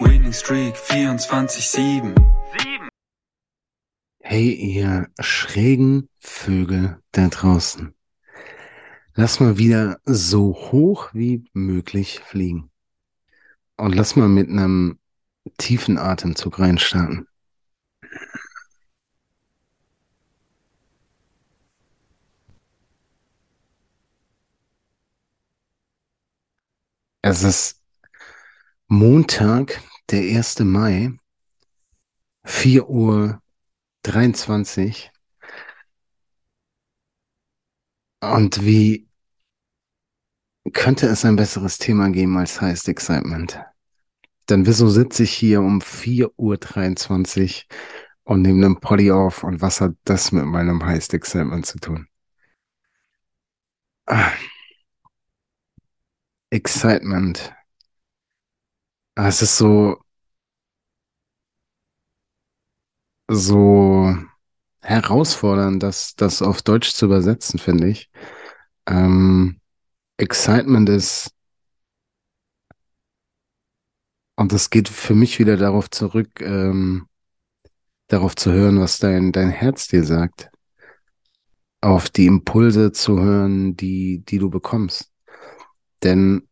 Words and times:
Winning 0.00 0.32
Streak 0.32 0.74
24-7. 0.76 2.14
Hey, 4.20 4.52
ihr 4.52 5.08
schrägen 5.20 6.08
Vögel 6.18 6.98
da 7.12 7.28
draußen. 7.28 7.94
Lass 9.14 9.40
mal 9.40 9.58
wieder 9.58 10.00
so 10.04 10.54
hoch 10.54 11.10
wie 11.12 11.44
möglich 11.52 12.20
fliegen. 12.20 12.70
Und 13.76 13.94
lass 13.94 14.16
mal 14.16 14.28
mit 14.28 14.48
einem 14.48 14.98
tiefen 15.58 15.98
Atemzug 15.98 16.58
reinstarten. 16.58 17.26
Es 27.22 27.42
ist 27.42 27.80
Montag, 28.88 29.80
der 30.10 30.22
1. 30.22 30.60
Mai, 30.60 31.12
4 32.44 32.88
Uhr 32.88 33.40
23. 34.02 35.10
Und 38.20 38.64
wie 38.64 39.08
könnte 40.72 41.06
es 41.06 41.24
ein 41.24 41.36
besseres 41.36 41.78
Thema 41.78 42.10
geben 42.10 42.36
als 42.36 42.60
heißt 42.60 42.88
Excitement? 42.88 43.60
Denn 44.48 44.66
wieso 44.66 44.88
sitze 44.88 45.22
ich 45.22 45.32
hier 45.32 45.60
um 45.60 45.80
4.23 45.80 47.64
Uhr 47.68 47.76
und 48.24 48.42
nehme 48.42 48.66
einen 48.66 48.80
Poddy 48.80 49.10
auf 49.12 49.44
und 49.44 49.60
was 49.60 49.80
hat 49.80 49.94
das 50.04 50.32
mit 50.32 50.44
meinem 50.44 50.84
heißt 50.84 51.14
Excitement 51.14 51.66
zu 51.66 51.78
tun? 51.78 52.08
Ah. 54.06 54.32
Excitement. 56.50 57.52
Ah, 59.20 59.28
es 59.28 59.42
ist 59.42 59.58
so, 59.58 59.98
so 63.28 64.16
herausfordernd, 64.80 65.82
das, 65.82 66.14
das 66.16 66.40
auf 66.40 66.62
Deutsch 66.62 66.94
zu 66.94 67.04
übersetzen, 67.04 67.58
finde 67.58 67.88
ich. 67.88 68.10
Ähm, 68.86 69.60
Excitement 70.16 70.88
ist, 70.88 71.32
und 74.36 74.52
das 74.52 74.70
geht 74.70 74.88
für 74.88 75.14
mich 75.14 75.38
wieder 75.38 75.58
darauf 75.58 75.90
zurück, 75.90 76.40
ähm, 76.40 77.06
darauf 78.08 78.36
zu 78.36 78.50
hören, 78.52 78.80
was 78.80 79.00
dein, 79.00 79.32
dein 79.32 79.50
Herz 79.50 79.86
dir 79.86 80.02
sagt. 80.02 80.50
Auf 81.82 82.08
die 82.08 82.24
Impulse 82.24 82.92
zu 82.92 83.20
hören, 83.20 83.76
die, 83.76 84.24
die 84.24 84.38
du 84.38 84.48
bekommst. 84.48 85.12
Denn 86.02 86.48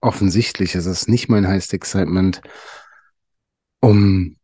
offensichtlich 0.00 0.74
ist 0.74 0.86
es 0.86 1.08
nicht 1.08 1.28
mein 1.28 1.46
Highest 1.46 1.74
Excitement, 1.74 2.40
um 3.80 4.36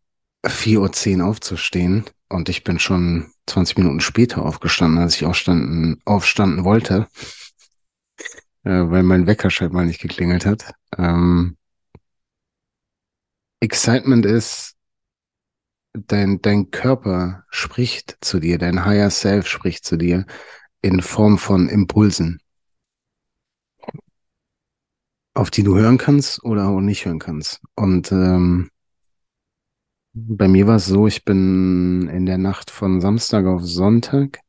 4.10 0.45 1.21
Uhr 1.21 1.27
aufzustehen. 1.27 2.05
Und 2.29 2.49
ich 2.49 2.65
bin 2.65 2.79
schon 2.79 3.33
20 3.47 3.79
Minuten 3.79 4.01
später 4.01 4.43
aufgestanden, 4.43 4.99
als 4.99 5.17
ich 5.17 5.25
aufstanden, 5.25 6.01
aufstanden 6.05 6.65
wollte, 6.65 7.07
äh, 8.65 8.71
weil 8.71 9.03
mein 9.03 9.27
Wecker 9.27 9.51
scheinbar 9.51 9.85
nicht 9.85 10.01
geklingelt 10.01 10.45
hat. 10.45 10.73
Ähm, 10.99 11.57
Excitement 13.61 14.27
ist, 14.27 14.75
dein, 15.93 16.43
dein 16.43 16.71
Körper 16.71 17.45
spricht 17.51 18.19
zu 18.21 18.41
dir, 18.41 18.59
dein 18.59 18.85
Higher 18.85 19.11
Self 19.11 19.47
spricht 19.47 19.85
zu 19.85 19.97
dir 19.97 20.27
in 20.83 21.01
Form 21.01 21.39
von 21.39 21.69
Impulsen, 21.69 22.41
auf 25.37 25.51
die 25.51 25.63
du 25.63 25.77
hören 25.77 25.99
kannst 25.99 26.43
oder 26.45 26.69
auch 26.69 26.81
nicht 26.81 27.05
hören 27.05 27.19
kannst. 27.19 27.61
Und 27.75 28.11
ähm, 28.11 28.71
bei 30.15 30.49
mir 30.49 30.67
war 30.67 30.77
es 30.77 30.87
so, 30.87 31.07
ich 31.07 31.25
bin 31.25 32.09
in 32.09 32.25
der 32.27 32.39
Nacht 32.39 32.71
von 32.71 33.01
Samstag 33.03 33.45
auf 33.47 33.63
Sonntag 33.63 34.41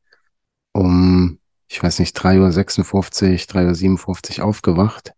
um, 0.71 1.39
ich 1.67 1.83
weiß 1.83 1.99
nicht, 1.99 2.17
3.56 2.17 2.93
Uhr, 2.93 3.63
3.57 3.63 4.39
Uhr 4.39 4.45
aufgewacht. 4.45 5.13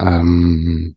Ähm, 0.00 0.96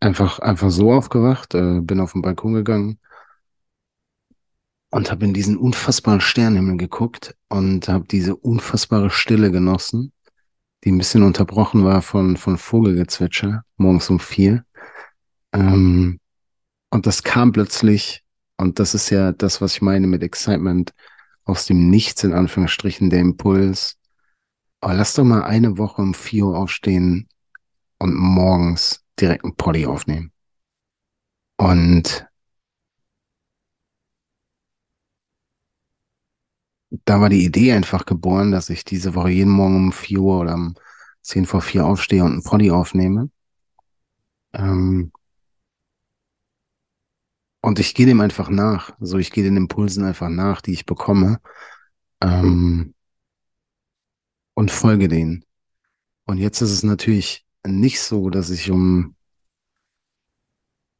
einfach, 0.00 0.40
einfach 0.40 0.70
so 0.70 0.92
aufgewacht, 0.92 1.54
äh, 1.54 1.80
bin 1.80 2.00
auf 2.00 2.12
den 2.12 2.22
Balkon 2.22 2.52
gegangen 2.52 2.98
und 4.90 5.10
habe 5.10 5.24
in 5.24 5.32
diesen 5.32 5.56
unfassbaren 5.56 6.20
Sternenhimmel 6.20 6.76
geguckt 6.76 7.34
und 7.48 7.88
habe 7.88 8.06
diese 8.06 8.36
unfassbare 8.36 9.08
Stille 9.08 9.50
genossen, 9.50 10.12
die 10.84 10.92
ein 10.92 10.98
bisschen 10.98 11.22
unterbrochen 11.22 11.84
war 11.84 12.02
von, 12.02 12.36
von 12.36 12.58
Vogelgezwitscher 12.58 13.64
morgens 13.76 14.10
um 14.10 14.20
vier. 14.20 14.64
Ähm, 15.52 16.20
und 16.90 17.06
das 17.06 17.22
kam 17.22 17.52
plötzlich, 17.52 18.22
und 18.58 18.78
das 18.78 18.94
ist 18.94 19.10
ja 19.10 19.32
das, 19.32 19.60
was 19.60 19.74
ich 19.74 19.82
meine 19.82 20.06
mit 20.06 20.22
Excitement, 20.22 20.92
aus 21.44 21.66
dem 21.66 21.90
Nichts 21.90 22.24
in 22.24 22.32
Anführungsstrichen 22.32 23.10
der 23.10 23.20
Impuls. 23.20 23.96
Aber 24.80 24.94
lass 24.94 25.14
doch 25.14 25.24
mal 25.24 25.42
eine 25.42 25.78
Woche 25.78 26.02
um 26.02 26.14
vier 26.14 26.46
Uhr 26.46 26.58
aufstehen 26.58 27.28
und 27.98 28.14
morgens 28.14 29.02
direkt 29.18 29.44
ein 29.44 29.56
Poddy 29.56 29.86
aufnehmen. 29.86 30.32
Und 31.56 32.26
da 37.04 37.20
war 37.20 37.28
die 37.28 37.44
Idee 37.44 37.72
einfach 37.72 38.06
geboren, 38.06 38.52
dass 38.52 38.70
ich 38.70 38.84
diese 38.84 39.14
Woche 39.14 39.30
jeden 39.30 39.52
Morgen 39.52 39.76
um 39.76 39.92
vier 39.92 40.20
Uhr 40.20 40.40
oder 40.40 40.54
um 40.54 40.74
zehn 41.22 41.46
vor 41.46 41.62
vier 41.62 41.86
aufstehe 41.86 42.24
und 42.24 42.36
ein 42.36 42.42
Poddy 42.42 42.70
aufnehme. 42.70 43.30
Ähm, 44.52 45.12
und 47.60 47.78
ich 47.78 47.94
gehe 47.94 48.06
dem 48.06 48.20
einfach 48.20 48.50
nach. 48.50 48.94
So, 49.00 49.18
ich 49.18 49.30
gehe 49.30 49.42
den 49.42 49.56
Impulsen 49.56 50.04
einfach 50.04 50.28
nach, 50.28 50.60
die 50.60 50.72
ich 50.72 50.84
bekomme. 50.84 51.40
Ähm, 52.20 52.94
und 54.54 54.70
folge 54.70 55.08
denen. 55.08 55.44
Und 56.26 56.38
jetzt 56.38 56.60
ist 56.60 56.70
es 56.70 56.82
natürlich 56.82 57.46
nicht 57.66 58.00
so, 58.00 58.30
dass 58.30 58.50
ich 58.50 58.70
um 58.70 59.16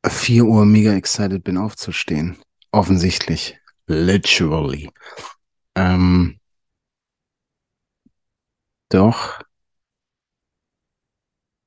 4 0.06 0.44
Uhr 0.44 0.64
mega 0.64 0.94
excited 0.94 1.44
bin 1.44 1.56
aufzustehen. 1.56 2.36
Offensichtlich. 2.72 3.58
Literally. 3.86 4.90
Ähm, 5.76 6.38
doch. 8.88 9.40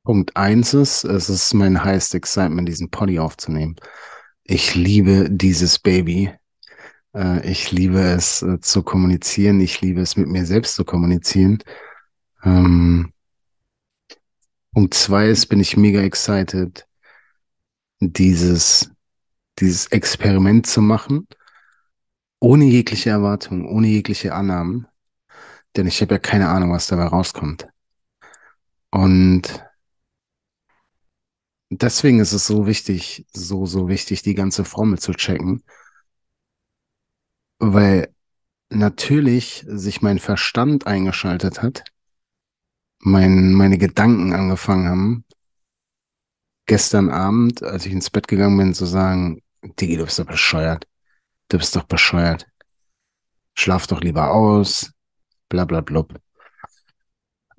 Punkt 0.04 0.36
eins 0.38 0.74
ist, 0.74 1.04
es 1.04 1.30
ist 1.30 1.54
mein 1.54 1.84
highest 1.84 2.16
excitement, 2.16 2.68
diesen 2.68 2.90
Poddy 2.90 3.20
aufzunehmen. 3.20 3.76
Ich 4.44 4.76
liebe 4.76 5.28
dieses 5.30 5.80
Baby. 5.80 6.34
Äh, 7.14 7.46
ich 7.50 7.72
liebe 7.72 8.00
es 8.00 8.42
äh, 8.42 8.60
zu 8.62 8.84
kommunizieren. 8.84 9.60
Ich 9.60 9.82
liebe 9.82 10.02
es 10.02 10.16
mit 10.16 10.28
mir 10.28 10.46
selbst 10.46 10.76
zu 10.76 10.86
kommunizieren. 10.86 11.60
Ähm, 12.44 13.12
Punkt 14.74 14.94
zwei 14.94 15.28
ist, 15.28 15.48
bin 15.48 15.60
ich 15.60 15.76
mega 15.76 16.02
excited, 16.02 16.88
dieses, 18.00 18.92
dieses 19.60 19.88
Experiment 19.88 20.68
zu 20.68 20.82
machen, 20.82 21.28
ohne 22.40 22.66
jegliche 22.66 23.10
Erwartung, 23.10 23.68
ohne 23.68 23.88
jegliche 23.88 24.34
Annahmen. 24.34 24.88
Denn 25.76 25.88
ich 25.88 26.02
habe 26.02 26.16
ja 26.16 26.20
keine 26.20 26.50
Ahnung, 26.50 26.72
was 26.72 26.88
dabei 26.88 27.06
rauskommt. 27.06 27.68
Und 28.92 29.64
deswegen 31.70 32.20
ist 32.20 32.34
es 32.34 32.48
so 32.48 32.66
wichtig, 32.68 33.26
so, 33.34 33.66
so 33.66 33.88
wichtig, 33.88 34.22
die 34.22 34.36
ganze 34.36 34.64
Formel 34.66 35.00
zu 35.00 35.14
checken, 35.14 35.64
weil 37.60 38.14
natürlich 38.70 39.66
sich 39.68 40.02
mein 40.02 40.20
Verstand 40.20 40.88
eingeschaltet 40.88 41.62
hat, 41.62 41.84
mein, 43.00 43.54
meine 43.54 43.78
Gedanken 43.78 44.34
angefangen 44.34 44.88
haben, 44.88 45.26
gestern 46.66 47.10
Abend, 47.10 47.64
als 47.64 47.86
ich 47.86 47.94
ins 47.94 48.10
Bett 48.10 48.28
gegangen 48.28 48.58
bin, 48.58 48.74
zu 48.74 48.86
sagen, 48.86 49.42
Digi, 49.64 49.98
du 49.98 50.06
bist 50.06 50.20
doch 50.20 50.26
bescheuert. 50.26 50.88
Du 51.50 51.58
bist 51.58 51.76
doch 51.76 51.84
bescheuert. 51.84 52.48
Schlaf 53.54 53.88
doch 53.88 54.02
lieber 54.02 54.32
aus. 54.32 54.92
Bla 55.50 55.66
bla 55.66 55.82
blub. 55.82 56.20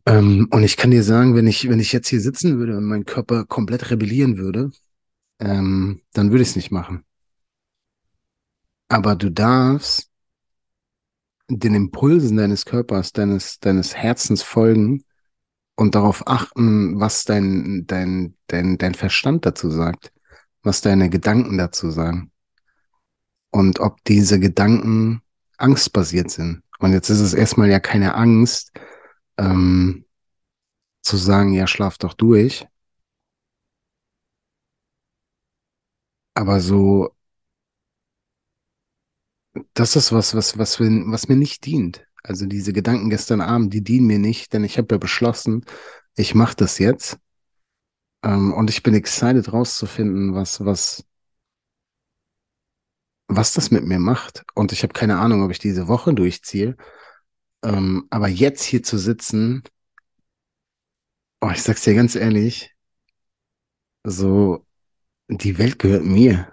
Ähm, 0.07 0.49
und 0.51 0.63
ich 0.63 0.77
kann 0.77 0.91
dir 0.91 1.03
sagen, 1.03 1.35
wenn 1.35 1.47
ich, 1.47 1.69
wenn 1.69 1.81
ich 1.81 1.93
jetzt 1.93 2.09
hier 2.09 2.21
sitzen 2.21 2.59
würde 2.59 2.77
und 2.77 2.85
mein 2.85 3.05
Körper 3.05 3.45
komplett 3.45 3.91
rebellieren 3.91 4.39
würde, 4.39 4.71
ähm, 5.41 6.03
dann 6.13 6.31
würde 6.31 6.43
ich 6.43 6.51
es 6.51 6.57
nicht 6.57 6.71
machen. 6.71 7.05
Aber 8.89 9.17
du 9.17 9.31
darfst 9.31 10.11
den 11.51 11.75
Impulsen 11.75 12.37
deines 12.37 12.65
Körpers, 12.65 13.13
deines, 13.13 13.59
deines 13.61 13.95
Herzens 13.95 14.43
folgen 14.43 15.05
und 15.77 15.95
darauf 15.95 16.27
achten, 16.27 17.01
was 17.01 17.25
dein, 17.25 17.87
dein, 17.87 18.37
dein, 18.47 18.79
dein 18.79 18.95
Verstand 18.95 19.47
dazu 19.47 19.71
sagt, 19.71 20.13
was 20.63 20.81
deine 20.81 21.11
Gedanken 21.11 21.59
dazu 21.59 21.91
sagen. 21.91 22.33
Und 23.51 23.81
ob 23.81 24.03
diese 24.05 24.39
Gedanken 24.39 25.23
angstbasiert 25.57 26.31
sind. 26.31 26.63
Und 26.79 26.93
jetzt 26.93 27.11
ist 27.11 27.21
es 27.21 27.35
erstmal 27.35 27.69
ja 27.71 27.81
keine 27.81 28.15
Angst, 28.15 28.73
ähm, 29.39 30.05
zu 31.03 31.17
sagen, 31.17 31.53
ja, 31.55 31.67
schlaf 31.67 31.99
doch 31.99 32.15
durch. 32.15 32.67
Aber 36.35 36.61
so, 36.61 37.11
das 39.75 39.97
ist 39.97 40.13
was, 40.13 40.35
was, 40.35 40.59
was, 40.59 40.81
was 40.81 41.29
mir 41.29 41.37
nicht 41.37 41.67
dient. 41.67 42.05
Also 42.23 42.47
diese 42.47 42.73
Gedanken 42.73 43.11
gestern 43.11 43.41
Abend, 43.41 43.73
die 43.73 43.83
dienen 43.83 44.07
mir 44.07 44.19
nicht, 44.19 44.53
denn 44.53 44.65
ich 44.65 44.79
habe 44.79 44.95
ja 44.95 44.99
beschlossen, 44.99 45.65
ich 46.17 46.35
mache 46.35 46.57
das 46.57 46.79
jetzt. 46.79 47.19
Ähm, 48.23 48.53
und 48.53 48.71
ich 48.71 48.83
bin 48.83 48.95
excited 48.95 49.53
rauszufinden, 49.53 50.35
was, 50.35 50.65
was, 50.65 51.05
was 53.29 53.53
das 53.53 53.71
mit 53.71 53.85
mir 53.85 53.99
macht. 53.99 54.45
Und 54.55 54.73
ich 54.73 54.83
habe 54.83 54.95
keine 54.95 55.19
Ahnung, 55.19 55.43
ob 55.45 55.51
ich 55.51 55.59
diese 55.59 55.87
Woche 55.89 56.15
durchziehe. 56.15 56.77
Ähm, 57.63 58.07
aber 58.11 58.29
jetzt 58.29 58.65
hier 58.65 58.83
zu 58.83 58.99
sitzen, 58.99 59.63
oh, 61.41 61.51
ich 61.51 61.63
sag's 61.63 61.83
dir 61.83 61.95
ganz 61.95 62.15
ehrlich, 62.15 62.75
so, 64.05 64.67
die 65.29 65.59
Welt 65.59 65.79
gehört 65.79 66.05
mir. 66.05 66.51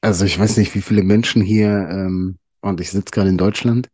Also 0.00 0.24
ich 0.24 0.38
weiß 0.38 0.56
nicht, 0.56 0.74
wie 0.74 0.82
viele 0.82 1.02
Menschen 1.02 1.42
hier, 1.42 1.88
ähm, 1.90 2.38
und 2.60 2.80
ich 2.80 2.90
sitze 2.90 3.10
gerade 3.12 3.30
in 3.30 3.38
Deutschland, 3.38 3.88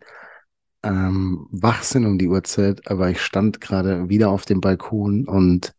ähm, 0.83 1.49
wach 1.51 1.83
sind 1.83 2.07
um 2.07 2.19
die 2.19 2.29
Uhrzeit, 2.29 2.91
aber 2.91 3.11
ich 3.11 3.21
stand 3.21 3.61
gerade 3.61 4.09
wieder 4.09 4.31
auf 4.31 4.45
dem 4.45 4.61
Balkon 4.61 5.27
und 5.27 5.75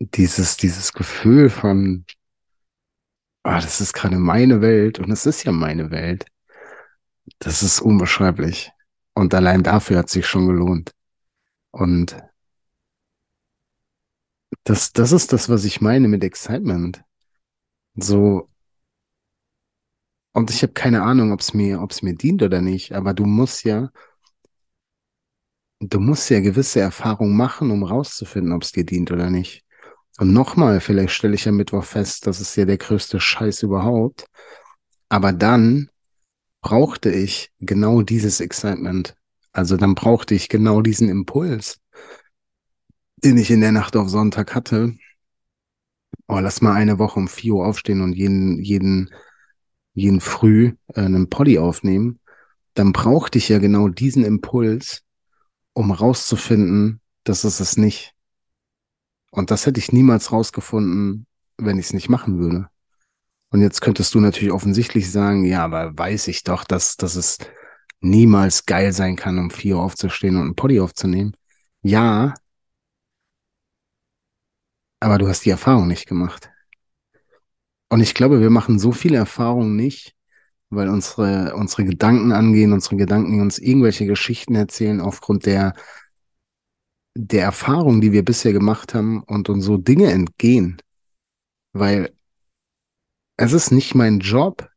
dieses, 0.00 0.56
dieses 0.56 0.92
Gefühl 0.92 1.50
von, 1.50 2.04
ah, 3.48 3.60
das 3.60 3.80
ist 3.80 3.92
gerade 3.94 4.18
meine 4.18 4.60
Welt 4.60 4.98
und 4.98 5.10
es 5.10 5.26
ist 5.26 5.44
ja 5.44 5.52
meine 5.52 5.90
Welt. 5.90 6.26
Das 7.38 7.62
ist 7.62 7.80
unbeschreiblich. 7.80 8.72
Und 9.14 9.34
allein 9.34 9.62
dafür 9.62 9.98
hat 9.98 10.10
sich 10.10 10.26
schon 10.26 10.46
gelohnt. 10.46 10.92
Und 11.70 12.16
das, 14.64 14.92
das 14.92 15.12
ist 15.12 15.32
das, 15.32 15.48
was 15.48 15.64
ich 15.64 15.80
meine 15.80 16.08
mit 16.08 16.24
Excitement. 16.24 17.02
So, 17.96 18.48
und 20.32 20.50
ich 20.50 20.62
habe 20.62 20.72
keine 20.72 21.02
Ahnung, 21.02 21.32
ob 21.32 21.40
es 21.40 21.52
mir, 21.54 21.80
ob 21.82 21.90
es 21.90 22.02
mir 22.02 22.14
dient 22.14 22.42
oder 22.42 22.60
nicht, 22.60 22.92
aber 22.92 23.12
du 23.14 23.24
musst 23.26 23.64
ja, 23.64 23.90
du 25.80 25.98
musst 26.00 26.30
ja 26.30 26.40
gewisse 26.40 26.80
Erfahrungen 26.80 27.36
machen, 27.36 27.70
um 27.70 27.82
rauszufinden, 27.82 28.52
ob 28.52 28.62
es 28.62 28.72
dir 28.72 28.84
dient 28.84 29.10
oder 29.10 29.30
nicht. 29.30 29.64
Und 30.18 30.32
nochmal, 30.32 30.80
vielleicht 30.80 31.14
stelle 31.14 31.36
ich 31.36 31.48
am 31.48 31.56
Mittwoch 31.56 31.84
fest, 31.84 32.26
das 32.26 32.40
ist 32.40 32.56
ja 32.56 32.64
der 32.64 32.76
größte 32.76 33.20
Scheiß 33.20 33.62
überhaupt. 33.62 34.26
Aber 35.08 35.32
dann 35.32 35.90
brauchte 36.60 37.10
ich 37.10 37.52
genau 37.60 38.02
dieses 38.02 38.40
Excitement. 38.40 39.14
Also 39.52 39.76
dann 39.76 39.94
brauchte 39.94 40.34
ich 40.34 40.48
genau 40.48 40.82
diesen 40.82 41.08
Impuls, 41.08 41.80
den 43.22 43.38
ich 43.38 43.50
in 43.50 43.60
der 43.60 43.72
Nacht 43.72 43.96
auf 43.96 44.08
Sonntag 44.08 44.56
hatte. 44.56 44.96
Oh, 46.26 46.40
lass 46.40 46.60
mal 46.60 46.74
eine 46.74 46.98
Woche 46.98 47.20
um 47.20 47.28
vier 47.28 47.54
Uhr 47.54 47.66
aufstehen 47.66 48.00
und 48.00 48.12
jeden, 48.12 48.60
jeden, 48.62 49.10
jeden 49.94 50.20
früh 50.20 50.74
äh, 50.94 51.00
einen 51.00 51.30
Poddy 51.30 51.58
aufnehmen. 51.58 52.18
Dann 52.74 52.92
brauchte 52.92 53.38
ich 53.38 53.48
ja 53.48 53.58
genau 53.58 53.88
diesen 53.88 54.24
Impuls, 54.24 55.04
um 55.74 55.92
rauszufinden, 55.92 57.00
dass 57.22 57.44
es 57.44 57.60
es 57.60 57.76
nicht. 57.76 58.17
Und 59.30 59.50
das 59.50 59.66
hätte 59.66 59.80
ich 59.80 59.92
niemals 59.92 60.32
rausgefunden, 60.32 61.26
wenn 61.56 61.78
ich 61.78 61.86
es 61.86 61.92
nicht 61.92 62.08
machen 62.08 62.38
würde. 62.38 62.68
Und 63.50 63.62
jetzt 63.62 63.80
könntest 63.80 64.14
du 64.14 64.20
natürlich 64.20 64.52
offensichtlich 64.52 65.10
sagen, 65.10 65.44
ja, 65.44 65.64
aber 65.64 65.96
weiß 65.96 66.28
ich 66.28 66.44
doch, 66.44 66.64
dass, 66.64 66.96
dass 66.96 67.16
es 67.16 67.38
niemals 68.00 68.66
geil 68.66 68.92
sein 68.92 69.16
kann, 69.16 69.38
um 69.38 69.50
vier 69.50 69.76
Uhr 69.76 69.82
aufzustehen 69.82 70.36
und 70.36 70.42
einen 70.42 70.54
Poddy 70.54 70.80
aufzunehmen. 70.80 71.34
Ja, 71.82 72.34
aber 75.00 75.18
du 75.18 75.28
hast 75.28 75.44
die 75.44 75.50
Erfahrung 75.50 75.86
nicht 75.88 76.06
gemacht. 76.06 76.50
Und 77.88 78.00
ich 78.00 78.14
glaube, 78.14 78.40
wir 78.40 78.50
machen 78.50 78.78
so 78.78 78.92
viele 78.92 79.16
Erfahrungen 79.16 79.76
nicht, 79.76 80.14
weil 80.70 80.88
unsere, 80.88 81.54
unsere 81.54 81.84
Gedanken 81.84 82.32
angehen, 82.32 82.72
unsere 82.72 82.96
Gedanken 82.96 83.40
uns 83.40 83.58
irgendwelche 83.58 84.06
Geschichten 84.06 84.54
erzählen 84.54 85.00
aufgrund 85.00 85.46
der, 85.46 85.74
der 87.20 87.42
Erfahrung, 87.42 88.00
die 88.00 88.12
wir 88.12 88.24
bisher 88.24 88.52
gemacht 88.52 88.94
haben 88.94 89.24
und 89.24 89.48
uns 89.48 89.64
so 89.64 89.76
Dinge 89.76 90.12
entgehen. 90.12 90.80
Weil 91.72 92.16
es 93.36 93.52
ist 93.52 93.72
nicht 93.72 93.96
mein 93.96 94.20
Job 94.20 94.70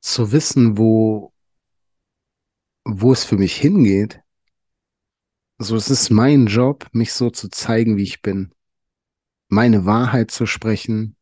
zu 0.00 0.32
wissen, 0.32 0.76
wo, 0.78 1.32
wo 2.84 3.12
es 3.12 3.24
für 3.24 3.36
mich 3.36 3.56
hingeht. 3.56 4.20
So, 5.58 5.76
es 5.76 5.90
ist 5.90 6.10
mein 6.10 6.46
Job, 6.46 6.88
mich 6.92 7.12
so 7.12 7.30
zu 7.30 7.48
zeigen, 7.48 7.96
wie 7.96 8.02
ich 8.02 8.20
bin. 8.20 8.52
Meine 9.48 9.86
Wahrheit 9.86 10.32
zu 10.32 10.44
sprechen 10.44 11.14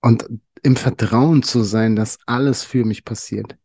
und 0.00 0.26
im 0.62 0.74
Vertrauen 0.74 1.42
zu 1.42 1.64
sein, 1.64 1.96
dass 1.96 2.18
alles 2.24 2.64
für 2.64 2.86
mich 2.86 3.04
passiert. 3.04 3.58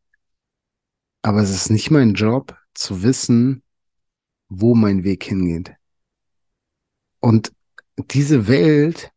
Aber 1.22 1.42
es 1.42 1.52
ist 1.52 1.70
nicht 1.70 1.90
mein 1.90 2.16
Job 2.16 2.58
zu 2.74 3.02
wissen, 3.02 3.62
wo 4.60 4.76
mein 4.76 5.04
Weg 5.04 5.24
hingeht. 5.24 5.74
Und 7.20 7.52
diese 8.12 8.48
Welt 8.48 9.12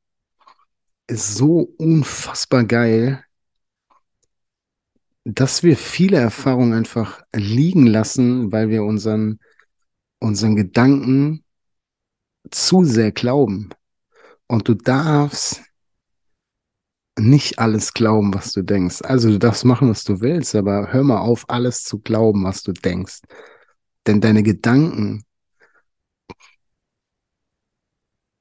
ist 1.07 1.35
so 1.35 1.75
unfassbar 1.79 2.65
geil, 2.65 3.25
dass 5.25 5.63
wir 5.63 5.77
viele 5.77 6.19
Erfahrungen 6.19 6.73
einfach 6.73 7.23
liegen 7.35 7.87
lassen, 7.87 8.51
weil 8.51 8.71
wir 8.71 8.83
unseren, 8.83 9.41
unseren 10.21 10.57
Gedanken 10.57 11.45
zu 12.51 12.85
sehr 12.85 13.13
glauben. 13.13 13.71
Und 14.47 14.69
du 14.69 14.75
darfst 14.75 15.63
nicht 17.19 17.59
alles 17.59 17.93
glauben, 17.93 18.33
was 18.33 18.53
du 18.53 18.63
denkst. 18.63 19.03
Also 19.03 19.31
du 19.31 19.39
darfst 19.39 19.65
machen, 19.65 19.91
was 19.91 20.05
du 20.05 20.21
willst, 20.21 20.55
aber 20.55 20.93
hör 20.93 21.03
mal 21.03 21.19
auf, 21.19 21.45
alles 21.49 21.83
zu 21.83 21.99
glauben, 21.99 22.45
was 22.45 22.63
du 22.63 22.73
denkst. 22.73 23.21
Denn 24.07 24.21
deine 24.21 24.43
Gedanken 24.43 25.25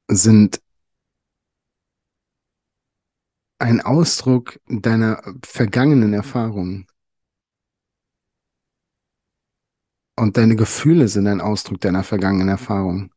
sind 0.10 0.62
ein 3.60 3.82
Ausdruck 3.82 4.60
deiner 4.68 5.22
vergangenen 5.44 6.14
Erfahrungen. 6.14 6.88
Und 10.16 10.38
deine 10.38 10.56
Gefühle 10.56 11.08
sind 11.08 11.28
ein 11.28 11.42
Ausdruck 11.42 11.82
deiner 11.82 12.04
vergangenen 12.04 12.50
Erfahrungen. 12.50 13.12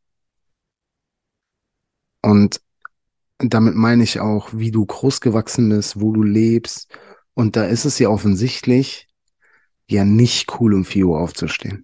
Und 2.21 2.61
damit 3.39 3.75
meine 3.75 4.03
ich 4.03 4.19
auch, 4.19 4.49
wie 4.53 4.71
du 4.71 4.85
groß 4.85 5.21
gewachsen 5.21 5.69
bist, 5.69 5.99
wo 5.99 6.11
du 6.11 6.21
lebst. 6.21 6.95
Und 7.33 7.55
da 7.55 7.65
ist 7.65 7.85
es 7.85 7.97
ja 7.97 8.09
offensichtlich 8.09 9.07
ja 9.89 10.05
nicht 10.05 10.59
cool, 10.59 10.73
um 10.73 10.85
4 10.85 11.07
Uhr 11.07 11.19
aufzustehen. 11.19 11.83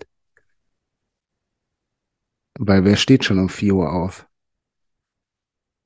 Weil 2.59 2.85
wer 2.85 2.95
steht 2.95 3.25
schon 3.25 3.39
um 3.39 3.49
4 3.49 3.75
Uhr 3.75 3.91
auf? 3.91 4.26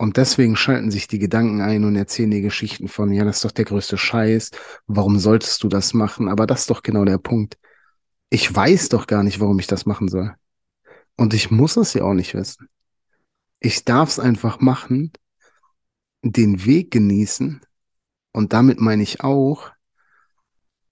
Und 0.02 0.18
deswegen 0.18 0.56
schalten 0.56 0.90
sich 0.90 1.08
die 1.08 1.20
Gedanken 1.20 1.62
ein 1.62 1.84
und 1.84 1.96
erzählen 1.96 2.32
dir 2.32 2.42
Geschichten 2.42 2.88
von, 2.88 3.14
ja, 3.14 3.24
das 3.24 3.36
ist 3.36 3.46
doch 3.46 3.52
der 3.52 3.66
größte 3.66 4.00
Scheiß, 4.00 4.50
warum 4.88 5.20
solltest 5.20 5.62
du 5.62 5.68
das 5.68 5.94
machen? 5.94 6.28
Aber 6.28 6.48
das 6.48 6.62
ist 6.62 6.72
doch 6.72 6.82
genau 6.82 7.06
der 7.06 7.20
Punkt. 7.20 7.60
Ich 8.32 8.52
weiß 8.52 8.90
doch 8.90 9.06
gar 9.06 9.22
nicht, 9.22 9.40
warum 9.40 9.60
ich 9.60 9.68
das 9.68 9.86
machen 9.86 10.08
soll. 10.08 10.34
Und 11.18 11.36
ich 11.36 11.52
muss 11.52 11.78
es 11.78 11.94
ja 11.94 12.02
auch 12.02 12.16
nicht 12.16 12.34
wissen. 12.34 12.68
Ich 13.60 13.86
darf 13.86 14.10
es 14.10 14.18
einfach 14.18 14.60
machen, 14.60 15.12
den 16.24 16.66
Weg 16.66 16.90
genießen 16.90 17.62
und 18.32 18.54
damit 18.54 18.82
meine 18.82 19.04
ich 19.04 19.24
auch, 19.24 19.70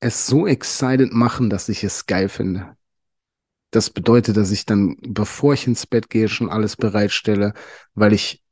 es 0.01 0.27
so 0.27 0.45
excited 0.45 1.13
machen, 1.13 1.49
dass 1.49 1.67
ich 1.67 1.83
es 1.83 2.05
geil 2.05 2.29
finde. 2.29 2.77
Das 3.71 3.89
bedeutet, 3.89 4.37
dass 4.37 4.51
ich 4.51 4.67
dann, 4.67 4.97
bevor 5.01 5.55
ich 5.55 5.65
ins 5.65 5.87
Bett 5.87 6.11
gehe, 6.11 6.29
schon 6.29 6.51
alles 6.51 6.75
bereitstelle, 6.75 7.55
weil 7.95 8.13
ich 8.13 8.43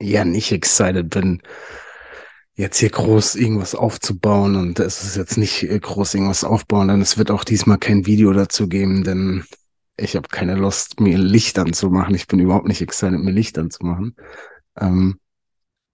ja 0.00 0.24
nicht 0.24 0.52
excited 0.52 1.10
bin, 1.10 1.42
jetzt 2.54 2.78
hier 2.78 2.90
groß 2.90 3.36
irgendwas 3.36 3.74
aufzubauen 3.74 4.56
und 4.56 4.80
es 4.80 5.02
ist 5.02 5.16
jetzt 5.16 5.36
nicht 5.38 5.62
äh, 5.62 5.78
groß 5.78 6.14
irgendwas 6.14 6.44
aufbauen, 6.44 6.88
dann 6.88 7.00
es 7.00 7.18
wird 7.18 7.30
auch 7.30 7.44
diesmal 7.44 7.78
kein 7.78 8.06
Video 8.06 8.32
dazu 8.32 8.68
geben, 8.68 9.04
denn 9.04 9.44
ich 9.96 10.16
habe 10.16 10.28
keine 10.28 10.54
Lust, 10.54 11.00
mir 11.00 11.18
Licht 11.18 11.58
anzumachen. 11.58 12.14
Ich 12.14 12.26
bin 12.26 12.40
überhaupt 12.40 12.66
nicht 12.66 12.80
excited, 12.80 13.20
mir 13.20 13.32
Licht 13.32 13.58
anzumachen. 13.58 14.16
Ähm, 14.78 15.18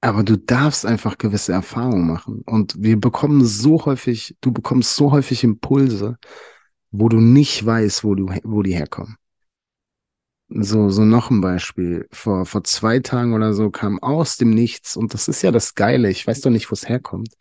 aber 0.00 0.22
du 0.22 0.36
darfst 0.36 0.86
einfach 0.86 1.18
gewisse 1.18 1.52
Erfahrungen 1.52 2.06
machen. 2.06 2.42
Und 2.46 2.74
wir 2.78 3.00
bekommen 3.00 3.44
so 3.44 3.84
häufig, 3.84 4.36
du 4.40 4.52
bekommst 4.52 4.94
so 4.94 5.10
häufig 5.10 5.42
Impulse, 5.42 6.18
wo 6.92 7.08
du 7.08 7.20
nicht 7.20 7.66
weißt, 7.66 8.04
wo, 8.04 8.14
du, 8.14 8.26
wo 8.44 8.62
die 8.62 8.74
herkommen. 8.74 9.16
So, 10.48 10.90
so 10.90 11.04
noch 11.04 11.30
ein 11.30 11.40
Beispiel. 11.40 12.06
Vor, 12.12 12.46
vor 12.46 12.62
zwei 12.64 13.00
Tagen 13.00 13.34
oder 13.34 13.52
so 13.52 13.70
kam 13.70 13.98
aus 14.00 14.36
dem 14.36 14.50
Nichts, 14.50 14.96
und 14.96 15.12
das 15.12 15.28
ist 15.28 15.42
ja 15.42 15.50
das 15.50 15.74
Geile, 15.74 16.08
ich 16.08 16.26
weiß 16.26 16.40
doch 16.42 16.50
nicht, 16.50 16.70
wo 16.70 16.74
es 16.74 16.88
herkommt, 16.88 17.34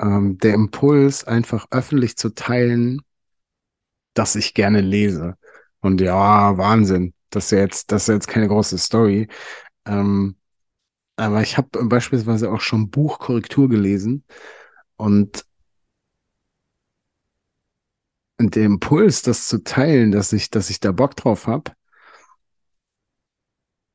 ähm, 0.00 0.38
der 0.38 0.54
Impuls, 0.54 1.24
einfach 1.24 1.66
öffentlich 1.70 2.16
zu 2.16 2.34
teilen, 2.34 3.02
dass 4.14 4.36
ich 4.36 4.54
gerne 4.54 4.80
lese. 4.80 5.36
Und 5.80 6.00
ja, 6.00 6.56
Wahnsinn. 6.58 7.14
Das 7.30 7.46
ist 7.46 7.50
ja 7.52 7.58
jetzt, 7.58 7.92
das 7.92 8.02
ist 8.04 8.14
jetzt 8.14 8.28
keine 8.28 8.48
große 8.48 8.78
Story. 8.78 9.28
Ähm, 9.86 10.36
aber 11.16 11.42
ich 11.42 11.58
habe 11.58 11.84
beispielsweise 11.86 12.52
auch 12.52 12.60
schon 12.60 12.90
Buchkorrektur 12.90 13.68
gelesen 13.68 14.24
und 14.96 15.46
der 18.38 18.64
Impuls, 18.64 19.22
das 19.22 19.46
zu 19.46 19.62
teilen, 19.64 20.10
dass 20.10 20.32
ich, 20.32 20.50
dass 20.50 20.68
ich 20.70 20.80
da 20.80 20.92
Bock 20.92 21.16
drauf 21.16 21.46
habe, 21.46 21.72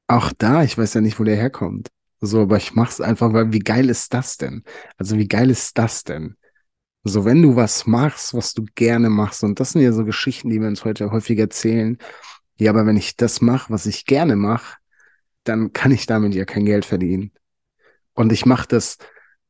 auch 0.08 0.32
da, 0.38 0.64
ich 0.64 0.78
weiß 0.78 0.94
ja 0.96 1.02
nicht, 1.02 1.20
wo 1.20 1.24
der 1.24 1.36
herkommt. 1.36 1.90
So, 2.20 2.42
aber 2.42 2.58
ich 2.58 2.74
mach's 2.74 3.00
einfach, 3.00 3.34
weil 3.34 3.54
wie 3.54 3.60
geil 3.60 3.90
ist 3.90 4.14
das 4.14 4.38
denn? 4.38 4.64
Also 4.98 5.18
wie 5.18 5.28
geil 5.28 5.50
ist 5.50 5.78
das 5.78 6.04
denn? 6.04 6.36
So, 7.04 7.26
wenn 7.26 7.42
du 7.42 7.56
was 7.56 7.86
machst, 7.86 8.34
was 8.34 8.54
du 8.54 8.66
gerne 8.76 9.10
machst, 9.10 9.44
und 9.44 9.60
das 9.60 9.72
sind 9.72 9.82
ja 9.82 9.92
so 9.94 10.04
Geschichten, 10.04 10.50
die 10.50 10.60
wir 10.60 10.68
uns 10.68 10.84
heute 10.84 11.12
häufig 11.12 11.38
erzählen. 11.40 11.98
Ja, 12.58 12.72
aber 12.72 12.86
wenn 12.86 12.98
ich 12.98 13.16
das 13.16 13.42
mache, 13.42 13.72
was 13.72 13.86
ich 13.86 14.06
gerne 14.06 14.36
mache, 14.36 14.78
dann 15.44 15.74
kann 15.74 15.92
ich 15.92 16.06
damit 16.06 16.34
ja 16.34 16.46
kein 16.46 16.66
Geld 16.66 16.86
verdienen. 16.86 17.32
Und 18.14 18.32
ich 18.32 18.46
mache 18.46 18.68
das, 18.68 18.98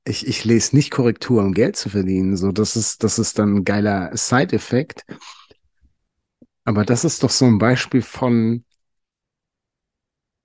ich, 0.04 0.28
ich 0.28 0.44
lese 0.44 0.76
nicht 0.76 0.92
Korrektur, 0.92 1.42
um 1.42 1.54
Geld 1.54 1.78
zu 1.78 1.90
verdienen. 1.90 2.36
So, 2.36 2.52
das 2.52 2.76
ist, 2.76 3.04
das 3.04 3.18
ist 3.18 3.40
dann 3.40 3.56
ein 3.56 3.64
geiler 3.64 4.16
Side-Effekt. 4.16 5.06
Aber 6.66 6.84
das 6.84 7.06
ist 7.06 7.24
doch 7.24 7.30
so 7.30 7.46
ein 7.46 7.60
Beispiel 7.60 8.02
von, 8.02 8.66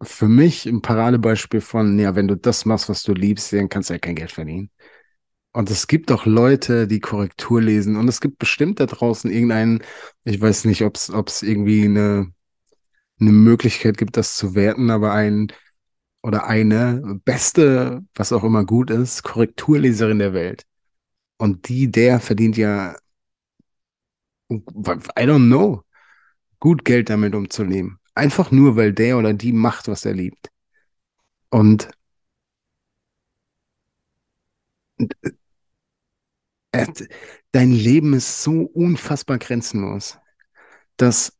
für 0.02 0.28
mich 0.28 0.66
ein 0.66 0.82
Paradebeispiel 0.82 1.60
von, 1.60 1.98
ja, 1.98 2.14
wenn 2.14 2.28
du 2.28 2.36
das 2.36 2.64
machst, 2.64 2.88
was 2.88 3.02
du 3.02 3.12
liebst, 3.12 3.52
dann 3.52 3.68
kannst 3.68 3.90
du 3.90 3.94
ja 3.94 3.98
kein 3.98 4.16
Geld 4.16 4.32
verdienen. 4.32 4.70
Und 5.52 5.70
es 5.70 5.86
gibt 5.86 6.10
auch 6.12 6.26
Leute, 6.26 6.86
die 6.88 7.00
Korrektur 7.00 7.60
lesen. 7.60 7.96
Und 7.96 8.08
es 8.08 8.20
gibt 8.20 8.38
bestimmt 8.38 8.80
da 8.80 8.86
draußen 8.86 9.30
irgendeinen, 9.30 9.82
ich 10.24 10.40
weiß 10.40 10.64
nicht, 10.64 10.82
ob 10.82 10.96
es 10.96 11.42
irgendwie 11.42 11.84
eine, 11.84 12.32
eine 13.20 13.32
Möglichkeit 13.32 13.98
gibt, 13.98 14.16
das 14.16 14.36
zu 14.36 14.54
werten, 14.54 14.90
aber 14.90 15.12
ein 15.12 15.52
oder 16.22 16.46
eine 16.46 17.20
beste, 17.24 18.02
was 18.14 18.32
auch 18.32 18.44
immer 18.44 18.64
gut 18.64 18.90
ist, 18.90 19.22
Korrekturleserin 19.24 20.20
der 20.20 20.34
Welt. 20.34 20.64
Und 21.38 21.68
die, 21.68 21.90
der 21.90 22.20
verdient 22.20 22.56
ja, 22.56 22.96
I 24.50 25.26
don't 25.26 25.46
know, 25.48 25.82
gut 26.60 26.84
Geld 26.84 27.10
damit 27.10 27.34
umzunehmen. 27.34 27.98
Einfach 28.14 28.50
nur, 28.50 28.76
weil 28.76 28.94
der 28.94 29.18
oder 29.18 29.34
die 29.34 29.52
macht, 29.52 29.86
was 29.88 30.06
er 30.06 30.14
liebt. 30.14 30.50
Und 31.50 31.88
äh, 36.72 36.86
dein 37.52 37.72
Leben 37.72 38.14
ist 38.14 38.42
so 38.42 38.62
unfassbar 38.62 39.38
grenzenlos, 39.38 40.18
dass 40.96 41.38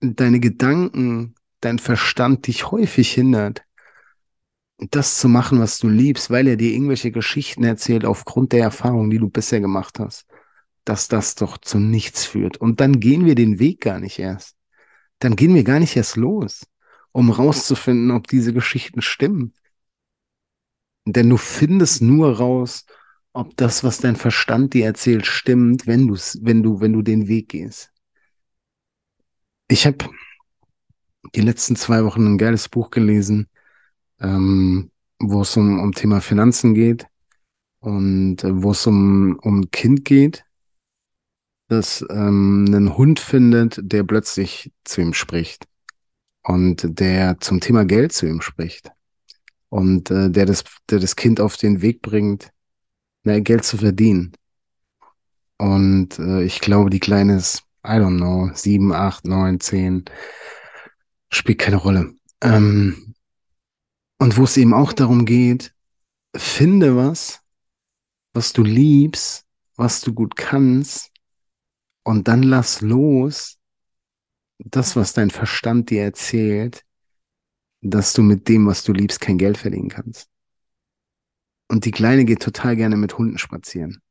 deine 0.00 0.40
Gedanken, 0.40 1.34
dein 1.60 1.78
Verstand 1.80 2.46
dich 2.46 2.70
häufig 2.72 3.12
hindert, 3.12 3.64
das 4.78 5.18
zu 5.18 5.28
machen, 5.28 5.58
was 5.60 5.78
du 5.78 5.88
liebst, 5.88 6.30
weil 6.30 6.48
er 6.48 6.56
dir 6.56 6.72
irgendwelche 6.72 7.10
Geschichten 7.10 7.64
erzählt 7.64 8.04
aufgrund 8.04 8.52
der 8.52 8.62
Erfahrungen, 8.62 9.10
die 9.10 9.18
du 9.18 9.28
bisher 9.30 9.60
gemacht 9.60 9.98
hast, 9.98 10.26
dass 10.84 11.08
das 11.08 11.34
doch 11.36 11.58
zu 11.58 11.78
nichts 11.80 12.26
führt. 12.26 12.58
Und 12.58 12.80
dann 12.80 13.00
gehen 13.00 13.26
wir 13.26 13.36
den 13.36 13.60
Weg 13.60 13.82
gar 13.82 14.00
nicht 14.00 14.18
erst 14.20 14.55
dann 15.18 15.36
gehen 15.36 15.54
wir 15.54 15.64
gar 15.64 15.80
nicht 15.80 15.96
erst 15.96 16.16
los, 16.16 16.66
um 17.12 17.30
rauszufinden, 17.30 18.10
ob 18.10 18.26
diese 18.26 18.52
Geschichten 18.52 19.02
stimmen. 19.02 19.54
Denn 21.06 21.30
du 21.30 21.36
findest 21.36 22.02
nur 22.02 22.36
raus, 22.36 22.84
ob 23.32 23.56
das, 23.56 23.84
was 23.84 23.98
dein 23.98 24.16
Verstand 24.16 24.74
dir 24.74 24.86
erzählt, 24.86 25.26
stimmt, 25.26 25.86
wenn, 25.86 26.08
du's, 26.08 26.38
wenn, 26.42 26.62
du, 26.62 26.80
wenn 26.80 26.92
du 26.92 27.02
den 27.02 27.28
Weg 27.28 27.50
gehst. 27.50 27.92
Ich 29.68 29.86
habe 29.86 30.08
die 31.34 31.40
letzten 31.40 31.76
zwei 31.76 32.04
Wochen 32.04 32.26
ein 32.26 32.38
geiles 32.38 32.68
Buch 32.68 32.90
gelesen, 32.90 33.48
ähm, 34.20 34.90
wo 35.18 35.42
es 35.42 35.56
um, 35.56 35.80
um 35.80 35.92
Thema 35.92 36.20
Finanzen 36.20 36.74
geht 36.74 37.06
und 37.80 38.42
äh, 38.42 38.62
wo 38.62 38.70
es 38.70 38.86
um, 38.86 39.38
um 39.42 39.70
Kind 39.70 40.04
geht, 40.04 40.44
das 41.68 42.04
ähm, 42.10 42.64
einen 42.68 42.96
Hund 42.96 43.20
findet, 43.20 43.80
der 43.82 44.04
plötzlich 44.04 44.72
zu 44.84 45.00
ihm 45.00 45.14
spricht 45.14 45.66
und 46.42 46.98
der 47.00 47.40
zum 47.40 47.60
Thema 47.60 47.84
Geld 47.84 48.12
zu 48.12 48.26
ihm 48.26 48.40
spricht 48.40 48.92
und 49.68 50.10
äh, 50.10 50.30
der, 50.30 50.46
das, 50.46 50.64
der 50.88 51.00
das 51.00 51.16
Kind 51.16 51.40
auf 51.40 51.56
den 51.56 51.82
Weg 51.82 52.02
bringt, 52.02 52.50
mehr 53.24 53.40
Geld 53.40 53.64
zu 53.64 53.78
verdienen. 53.78 54.32
Und 55.58 56.18
äh, 56.18 56.42
ich 56.44 56.60
glaube, 56.60 56.90
die 56.90 57.00
Kleine 57.00 57.36
ist, 57.36 57.62
I 57.84 57.92
don't 57.92 58.18
know, 58.18 58.50
sieben, 58.54 58.92
acht, 58.92 59.26
neun, 59.26 59.58
zehn, 59.58 60.04
spielt 61.30 61.58
keine 61.58 61.76
Rolle. 61.76 62.14
Ähm, 62.42 63.14
und 64.18 64.36
wo 64.36 64.44
es 64.44 64.56
eben 64.56 64.74
auch 64.74 64.92
darum 64.92 65.24
geht, 65.24 65.74
finde 66.36 66.96
was, 66.96 67.40
was 68.34 68.52
du 68.52 68.62
liebst, 68.62 69.44
was 69.76 70.00
du 70.00 70.12
gut 70.12 70.36
kannst 70.36 71.10
und 72.06 72.28
dann 72.28 72.44
lass 72.44 72.82
los 72.82 73.58
das, 74.58 74.94
was 74.94 75.12
dein 75.12 75.30
Verstand 75.30 75.90
dir 75.90 76.04
erzählt, 76.04 76.84
dass 77.80 78.12
du 78.12 78.22
mit 78.22 78.46
dem, 78.46 78.68
was 78.68 78.84
du 78.84 78.92
liebst, 78.92 79.20
kein 79.20 79.38
Geld 79.38 79.58
verdienen 79.58 79.88
kannst. 79.88 80.28
Und 81.68 81.84
die 81.84 81.90
Kleine 81.90 82.24
geht 82.24 82.42
total 82.42 82.76
gerne 82.76 82.96
mit 82.96 83.18
Hunden 83.18 83.38
spazieren. 83.38 84.02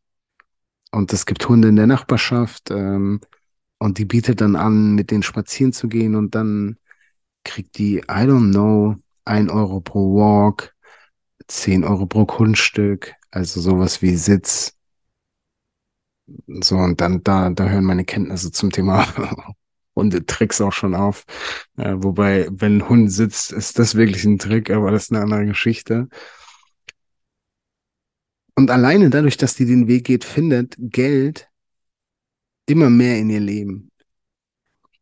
Und 0.92 1.14
es 1.14 1.26
gibt 1.26 1.48
Hunde 1.48 1.70
in 1.70 1.78
der 1.78 1.88
Nachbarschaft 1.88 2.70
ähm, 2.70 3.22
und 3.78 3.98
die 3.98 4.06
bietet 4.06 4.42
dann 4.42 4.58
an, 4.58 4.94
mit 4.96 5.10
denen 5.10 5.24
spazieren 5.24 5.72
zu 5.72 5.88
gehen 5.88 6.16
und 6.16 6.36
dann 6.36 6.78
kriegt 7.46 7.78
die, 7.78 8.00
I 8.00 8.26
don't 8.28 8.52
know, 8.52 8.98
ein 9.24 9.50
Euro 9.50 9.80
pro 9.80 10.16
Walk, 10.16 10.76
zehn 11.48 11.86
Euro 11.86 12.08
pro 12.08 12.26
Kunststück, 12.26 13.14
also 13.32 13.62
sowas 13.62 14.02
wie 14.02 14.18
Sitz, 14.18 14.76
so, 16.48 16.78
und 16.78 17.02
dann, 17.02 17.24
da, 17.24 17.50
da 17.50 17.70
hören 17.70 17.86
meine 17.86 18.06
Kenntnisse 18.06 18.52
zum 18.52 18.72
Thema 18.72 19.06
Hundetricks 19.96 20.62
auch 20.62 20.74
schon 20.74 20.96
auf. 20.96 21.26
Äh, 21.78 21.96
wobei, 21.98 22.48
wenn 22.52 22.78
ein 22.78 22.90
Hund 22.90 23.12
sitzt, 23.12 23.52
ist 23.52 23.80
das 23.80 23.96
wirklich 23.96 24.26
ein 24.26 24.40
Trick, 24.40 24.70
aber 24.72 24.92
das 24.92 25.04
ist 25.04 25.12
eine 25.12 25.22
andere 25.22 25.46
Geschichte. 25.46 26.10
Und 28.56 28.72
alleine 28.72 29.10
dadurch, 29.10 29.38
dass 29.38 29.56
die 29.56 29.66
den 29.66 29.88
Weg 29.88 30.06
geht, 30.06 30.24
findet 30.24 30.76
Geld 30.78 31.50
immer 32.66 32.90
mehr 32.90 33.18
in 33.20 33.30
ihr 33.30 33.40
Leben. 33.42 33.92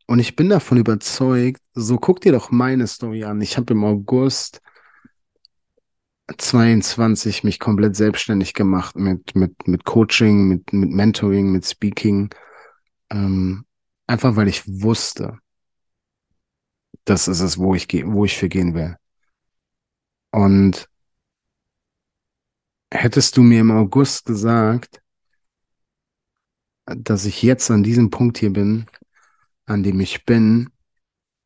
Und 0.07 0.19
ich 0.19 0.35
bin 0.35 0.49
davon 0.49 0.77
überzeugt, 0.77 1.61
so 1.73 1.97
guck 1.97 2.21
dir 2.21 2.33
doch 2.33 2.51
meine 2.51 2.87
Story 2.87 3.23
an. 3.23 3.41
Ich 3.41 3.57
habe 3.57 3.73
im 3.73 3.83
August 3.83 4.61
22 6.37 7.43
mich 7.43 7.59
komplett 7.59 7.95
selbstständig 7.95 8.53
gemacht 8.53 8.95
mit, 8.95 9.35
mit, 9.35 9.67
mit 9.67 9.85
Coaching, 9.85 10.47
mit, 10.47 10.73
mit 10.73 10.89
Mentoring, 10.89 11.51
mit 11.51 11.65
Speaking. 11.65 12.29
Ähm, 13.09 13.65
einfach 14.07 14.35
weil 14.35 14.47
ich 14.47 14.63
wusste, 14.67 15.39
das 17.05 17.27
ist 17.27 17.41
es, 17.41 17.57
wo 17.57 17.75
ich 17.75 17.87
gehe, 17.87 18.11
wo 18.11 18.25
ich 18.25 18.37
für 18.37 18.49
gehen 18.49 18.73
will. 18.73 18.95
Und 20.31 20.87
hättest 22.91 23.37
du 23.37 23.43
mir 23.43 23.61
im 23.61 23.71
August 23.71 24.25
gesagt, 24.25 25.01
dass 26.85 27.25
ich 27.25 27.41
jetzt 27.43 27.71
an 27.71 27.83
diesem 27.83 28.09
Punkt 28.09 28.37
hier 28.37 28.51
bin, 28.51 28.85
an 29.65 29.83
dem 29.83 29.99
ich 29.99 30.25
bin, 30.25 30.69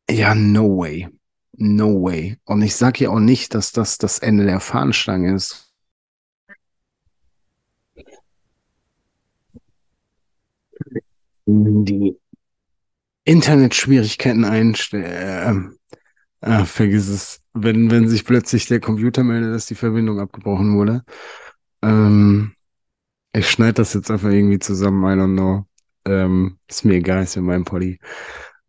ja, 0.10 0.34
no 0.34 0.78
way. 0.78 1.10
No 1.58 2.02
way. 2.02 2.38
Und 2.46 2.62
ich 2.62 2.76
sage 2.76 3.04
ja 3.06 3.10
auch 3.10 3.20
nicht, 3.20 3.54
dass 3.54 3.72
das 3.72 3.98
das 3.98 4.20
Ende 4.20 4.46
der 4.46 4.60
Fahnenstange 4.60 5.36
ist. 5.36 5.72
Die 11.48 12.18
Internetschwierigkeiten 13.26 14.46
einstellen. 14.46 15.78
Äh, 16.42 16.62
äh, 16.62 16.66
vergiss 16.66 17.08
es. 17.08 17.42
Wenn, 17.54 17.92
wenn 17.92 18.08
sich 18.08 18.26
plötzlich 18.26 18.68
der 18.68 18.80
Computer 18.80 19.24
meldet, 19.24 19.54
dass 19.54 19.66
die 19.66 19.76
Verbindung 19.76 20.20
abgebrochen 20.20 20.78
wurde. 20.78 21.04
Ähm, 21.84 22.54
ich 23.34 23.50
schneide 23.50 23.76
das 23.76 23.94
jetzt 23.94 24.12
einfach 24.12 24.30
irgendwie 24.30 24.60
zusammen, 24.60 25.04
I 25.06 25.20
don't 25.22 25.36
know. 25.36 25.66
Ähm, 26.06 26.60
ist 26.68 26.86
mir 26.86 26.96
egal, 26.96 27.24
ist 27.24 27.36
ja 27.36 27.42
mein 27.42 27.66
Poddy. 27.66 28.00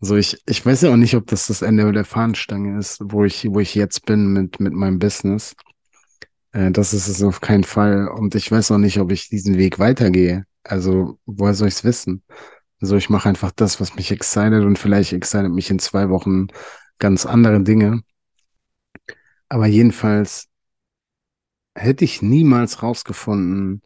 So, 0.00 0.16
ich, 0.16 0.40
ich 0.46 0.64
weiß 0.64 0.82
ja 0.82 0.92
auch 0.92 0.96
nicht, 0.96 1.16
ob 1.16 1.26
das 1.26 1.48
das 1.48 1.62
Ende 1.62 1.90
der 1.92 2.04
Fahnenstange 2.04 2.78
ist, 2.78 3.00
wo 3.02 3.24
ich, 3.24 3.46
wo 3.50 3.58
ich 3.58 3.74
jetzt 3.74 4.06
bin 4.06 4.32
mit, 4.32 4.60
mit 4.60 4.72
meinem 4.72 4.98
Business. 5.00 5.56
Äh, 6.52 6.70
das 6.70 6.94
ist 6.94 7.08
es 7.08 7.22
auf 7.22 7.40
keinen 7.40 7.64
Fall. 7.64 8.08
Und 8.08 8.34
ich 8.34 8.50
weiß 8.50 8.70
auch 8.70 8.78
nicht, 8.78 9.00
ob 9.00 9.10
ich 9.12 9.28
diesen 9.28 9.58
Weg 9.58 9.78
weitergehe. 9.78 10.44
Also, 10.62 11.18
woher 11.26 11.54
soll 11.54 11.68
ich 11.68 11.74
es 11.74 11.84
wissen? 11.84 12.22
Also, 12.80 12.96
ich 12.96 13.10
mache 13.10 13.28
einfach 13.28 13.50
das, 13.52 13.80
was 13.80 13.96
mich 13.96 14.12
excited 14.12 14.62
und 14.64 14.78
vielleicht 14.78 15.12
excited 15.12 15.50
mich 15.50 15.70
in 15.70 15.80
zwei 15.80 16.10
Wochen 16.10 16.48
ganz 16.98 17.26
andere 17.26 17.62
Dinge. 17.62 18.02
Aber 19.48 19.66
jedenfalls 19.66 20.46
hätte 21.74 22.04
ich 22.04 22.22
niemals 22.22 22.82
rausgefunden, 22.82 23.82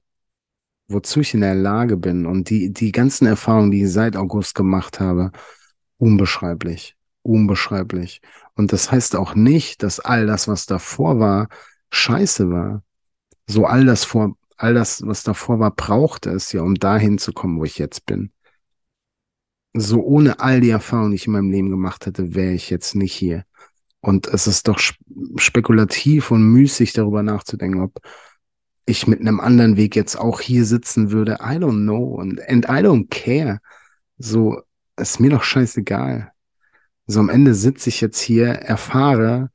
wozu 0.88 1.21
ich 1.21 1.35
in 1.35 1.40
der 1.40 1.54
Lage 1.54 1.97
bin 1.97 2.26
und 2.26 2.50
die, 2.50 2.73
die 2.73 2.92
ganzen 2.92 3.26
Erfahrungen, 3.26 3.71
die 3.71 3.85
ich 3.85 3.92
seit 3.92 4.16
August 4.16 4.54
gemacht 4.54 5.00
habe, 5.00 5.33
unbeschreiblich, 6.02 6.97
unbeschreiblich. 7.23 8.23
Und 8.56 8.73
das 8.73 8.90
heißt 8.90 9.14
auch 9.14 9.37
nicht, 9.37 9.85
dass 9.85 10.00
all 10.00 10.26
das, 10.26 10.49
was 10.49 10.66
davor 10.66 11.21
war, 11.21 11.49
scheiße 11.90 12.50
war. 12.50 12.82
So 13.47 13.66
all 13.66 13.85
das 13.85 14.02
vor, 14.02 14.37
all 14.56 14.75
das, 14.75 15.06
was 15.06 15.23
davor 15.23 15.61
war, 15.61 15.71
brauchte 15.71 16.30
es 16.30 16.50
ja, 16.50 16.62
um 16.62 16.75
dahin 16.75 17.18
zu 17.18 17.32
kommen, 17.32 17.61
wo 17.61 17.64
ich 17.64 17.78
jetzt 17.78 18.04
bin. 18.04 18.32
So 19.75 20.02
ohne 20.02 20.40
all 20.40 20.61
die 20.61 20.71
Erfahrungen, 20.71 21.12
die 21.12 21.16
ich 21.16 21.26
in 21.26 21.35
meinem 21.35 21.52
Leben 21.52 21.71
gemacht 21.71 22.04
hätte, 22.04 22.35
wäre 22.35 22.52
ich 22.52 22.68
jetzt 22.68 22.97
nicht 22.97 23.14
hier. 23.14 23.44
Und 24.00 24.26
es 24.26 24.49
ist 24.49 24.66
doch 24.66 24.80
spekulativ 25.37 26.32
und 26.32 26.42
müßig 26.42 26.94
darüber 26.94 27.23
nachzudenken, 27.23 27.80
ob 27.80 28.00
ich 28.87 29.06
mit 29.06 29.21
einem 29.21 29.38
anderen 29.38 29.76
Weg 29.76 29.94
jetzt 29.94 30.16
auch 30.16 30.40
hier 30.40 30.64
sitzen 30.64 31.12
würde. 31.12 31.35
I 31.35 31.59
don't 31.59 31.85
know. 31.85 32.02
Und 32.02 32.40
and 32.49 32.64
I 32.64 32.82
don't 32.82 33.09
care. 33.09 33.61
So, 34.18 34.62
ist 35.02 35.21
mir 35.21 35.30
doch 35.30 35.42
scheißegal. 35.42 36.32
So 37.06 37.21
am 37.21 37.28
Ende 37.28 37.54
sitze 37.54 37.88
ich 37.88 38.00
jetzt 38.00 38.21
hier, 38.21 38.49
erfahre 38.49 39.50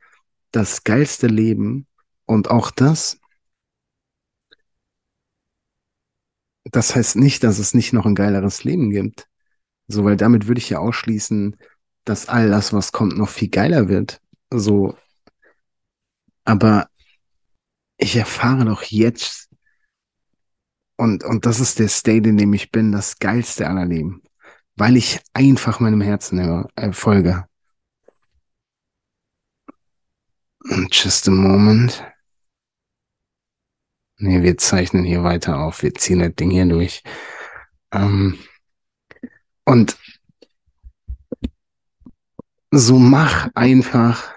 das 0.51 0.83
geilste 0.83 1.27
Leben 1.27 1.87
und 2.25 2.49
auch 2.49 2.71
das. 2.71 3.19
Das 6.65 6.95
heißt 6.95 7.15
nicht, 7.15 7.43
dass 7.43 7.59
es 7.59 7.73
nicht 7.73 7.93
noch 7.93 8.05
ein 8.05 8.15
geileres 8.15 8.63
Leben 8.63 8.89
gibt. 8.89 9.27
So, 9.87 10.03
weil 10.03 10.17
damit 10.17 10.47
würde 10.47 10.59
ich 10.59 10.69
ja 10.69 10.79
ausschließen, 10.79 11.57
dass 12.03 12.27
all 12.27 12.49
das, 12.49 12.73
was 12.73 12.91
kommt, 12.91 13.17
noch 13.17 13.29
viel 13.29 13.49
geiler 13.49 13.87
wird. 13.87 14.21
So. 14.51 14.97
Aber 16.43 16.89
ich 17.97 18.15
erfahre 18.15 18.65
doch 18.65 18.83
jetzt, 18.83 19.49
und, 20.97 21.23
und 21.23 21.45
das 21.45 21.59
ist 21.59 21.79
der 21.79 21.89
State, 21.89 22.27
in 22.27 22.37
dem 22.37 22.53
ich 22.53 22.71
bin, 22.71 22.91
das 22.91 23.19
geilste 23.19 23.67
aller 23.67 23.85
Leben. 23.85 24.21
Weil 24.77 24.95
ich 24.95 25.19
einfach 25.33 25.79
meinem 25.79 26.01
Herzen 26.01 26.69
äh, 26.75 26.93
folge. 26.93 27.45
Just 30.91 31.27
a 31.27 31.31
moment. 31.31 32.03
Nee, 34.19 34.43
wir 34.43 34.57
zeichnen 34.57 35.03
hier 35.03 35.23
weiter 35.23 35.59
auf. 35.59 35.81
Wir 35.81 35.93
ziehen 35.95 36.19
das 36.19 36.35
Ding 36.35 36.51
hier 36.51 36.65
durch. 36.65 37.01
Ähm, 37.91 38.37
und 39.65 39.97
so 42.71 42.99
mach 42.99 43.49
einfach, 43.55 44.31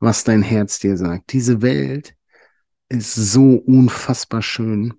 was 0.00 0.24
dein 0.24 0.42
Herz 0.42 0.80
dir 0.80 0.98
sagt. 0.98 1.32
Diese 1.32 1.62
Welt 1.62 2.14
ist 2.90 3.14
so 3.14 3.54
unfassbar 3.54 4.42
schön 4.42 4.97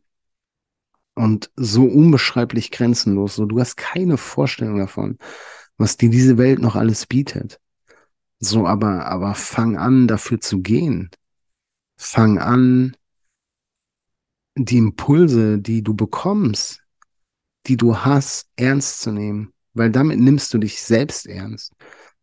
und 1.20 1.52
so 1.58 1.84
unbeschreiblich 1.84 2.72
grenzenlos. 2.72 3.36
So, 3.36 3.46
du 3.46 3.60
hast 3.60 3.76
keine 3.76 4.16
Vorstellung 4.16 4.78
davon, 4.78 5.18
was 5.78 5.98
dir 5.98 6.10
diese 6.10 6.38
Welt 6.38 6.60
noch 6.60 6.78
alles 6.78 7.06
bietet. 7.06 7.60
So, 8.40 8.66
aber, 8.66 9.06
aber 9.06 9.36
fang 9.36 9.78
an, 9.78 10.08
dafür 10.08 10.40
zu 10.40 10.62
gehen. 10.62 11.10
Fang 11.98 12.40
an, 12.40 12.96
die 14.56 14.78
Impulse, 14.78 15.60
die 15.60 15.84
du 15.84 15.94
bekommst, 15.94 16.84
die 17.68 17.76
du 17.76 17.98
hast, 17.98 18.48
ernst 18.56 19.02
zu 19.02 19.12
nehmen, 19.12 19.52
weil 19.74 19.92
damit 19.92 20.22
nimmst 20.22 20.54
du 20.54 20.58
dich 20.58 20.82
selbst 20.82 21.28
ernst. 21.28 21.74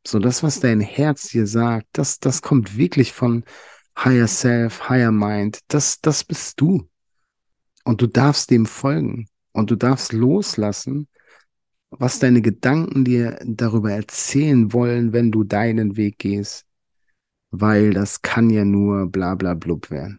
So, 0.07 0.19
das, 0.19 0.43
was 0.43 0.61
dein 0.61 0.81
Herz 0.81 1.29
dir 1.29 1.47
sagt, 1.47 1.87
das, 1.93 2.19
das 2.19 2.41
kommt 2.41 2.79
wirklich 2.79 3.13
von 3.13 3.45
Higher 3.99 4.27
Self, 4.27 4.89
Higher 4.89 5.13
Mind, 5.13 5.59
das, 5.69 6.01
das 6.01 6.25
bist 6.25 6.59
du. 6.63 6.89
Und 7.87 8.03
du 8.03 8.09
darfst 8.09 8.51
dem 8.51 8.66
folgen 8.66 9.29
und 9.53 9.70
du 9.70 9.77
darfst 9.77 10.12
loslassen, 10.12 11.07
was 11.90 12.18
deine 12.18 12.42
Gedanken 12.42 13.05
dir 13.05 13.38
darüber 13.44 13.92
erzählen 13.92 14.72
wollen, 14.72 15.12
wenn 15.12 15.31
du 15.31 15.44
deinen 15.44 15.96
Weg 15.96 16.18
gehst. 16.18 16.66
Weil 17.53 17.92
das 17.94 18.22
kann 18.22 18.51
ja 18.51 18.64
nur 18.64 19.07
bla 19.07 19.37
bla 19.37 19.55
blub 19.55 19.88
werden. 19.92 20.18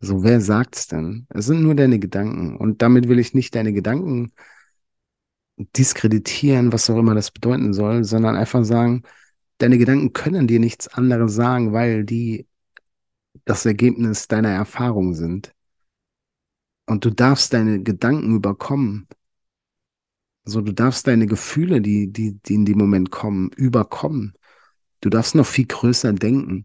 So, 0.00 0.24
wer 0.24 0.40
sagt's 0.40 0.88
denn? 0.88 1.28
Es 1.30 1.46
sind 1.46 1.62
nur 1.62 1.76
deine 1.76 2.00
Gedanken. 2.00 2.56
Und 2.56 2.82
damit 2.82 3.08
will 3.08 3.20
ich 3.20 3.34
nicht 3.34 3.54
deine 3.54 3.72
Gedanken 3.72 4.32
diskreditieren, 5.76 6.72
was 6.72 6.90
auch 6.90 6.98
immer 6.98 7.14
das 7.14 7.30
bedeuten 7.30 7.72
soll, 7.72 8.02
sondern 8.02 8.34
einfach 8.34 8.64
sagen, 8.64 9.04
deine 9.58 9.78
Gedanken 9.78 10.12
können 10.12 10.48
dir 10.48 10.58
nichts 10.58 10.88
anderes 10.88 11.34
sagen, 11.34 11.72
weil 11.72 12.04
die 12.04 12.48
das 13.44 13.64
Ergebnis 13.64 14.26
deiner 14.26 14.50
Erfahrung 14.50 15.14
sind. 15.14 15.52
Und 16.88 17.04
du 17.04 17.10
darfst 17.10 17.52
deine 17.52 17.82
Gedanken 17.82 18.34
überkommen. 18.34 19.08
So, 20.44 20.62
du 20.62 20.72
darfst 20.72 21.06
deine 21.06 21.26
Gefühle, 21.26 21.82
die, 21.82 22.10
die, 22.10 22.38
die 22.46 22.54
in 22.54 22.64
dem 22.64 22.78
Moment 22.78 23.10
kommen, 23.10 23.50
überkommen. 23.50 24.32
Du 25.02 25.10
darfst 25.10 25.34
noch 25.34 25.44
viel 25.44 25.66
größer 25.66 26.14
denken, 26.14 26.64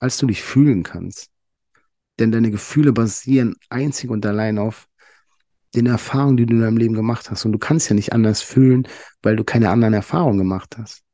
als 0.00 0.16
du 0.16 0.26
dich 0.26 0.42
fühlen 0.42 0.82
kannst. 0.82 1.30
Denn 2.18 2.32
deine 2.32 2.50
Gefühle 2.50 2.92
basieren 2.92 3.54
einzig 3.68 4.10
und 4.10 4.26
allein 4.26 4.58
auf 4.58 4.88
den 5.76 5.86
Erfahrungen, 5.86 6.36
die 6.36 6.46
du 6.46 6.56
in 6.56 6.62
deinem 6.62 6.76
Leben 6.76 6.94
gemacht 6.94 7.30
hast. 7.30 7.44
Und 7.44 7.52
du 7.52 7.58
kannst 7.58 7.88
ja 7.88 7.94
nicht 7.94 8.12
anders 8.12 8.42
fühlen, 8.42 8.88
weil 9.22 9.36
du 9.36 9.44
keine 9.44 9.70
anderen 9.70 9.94
Erfahrungen 9.94 10.38
gemacht 10.38 10.76
hast. 10.78 11.04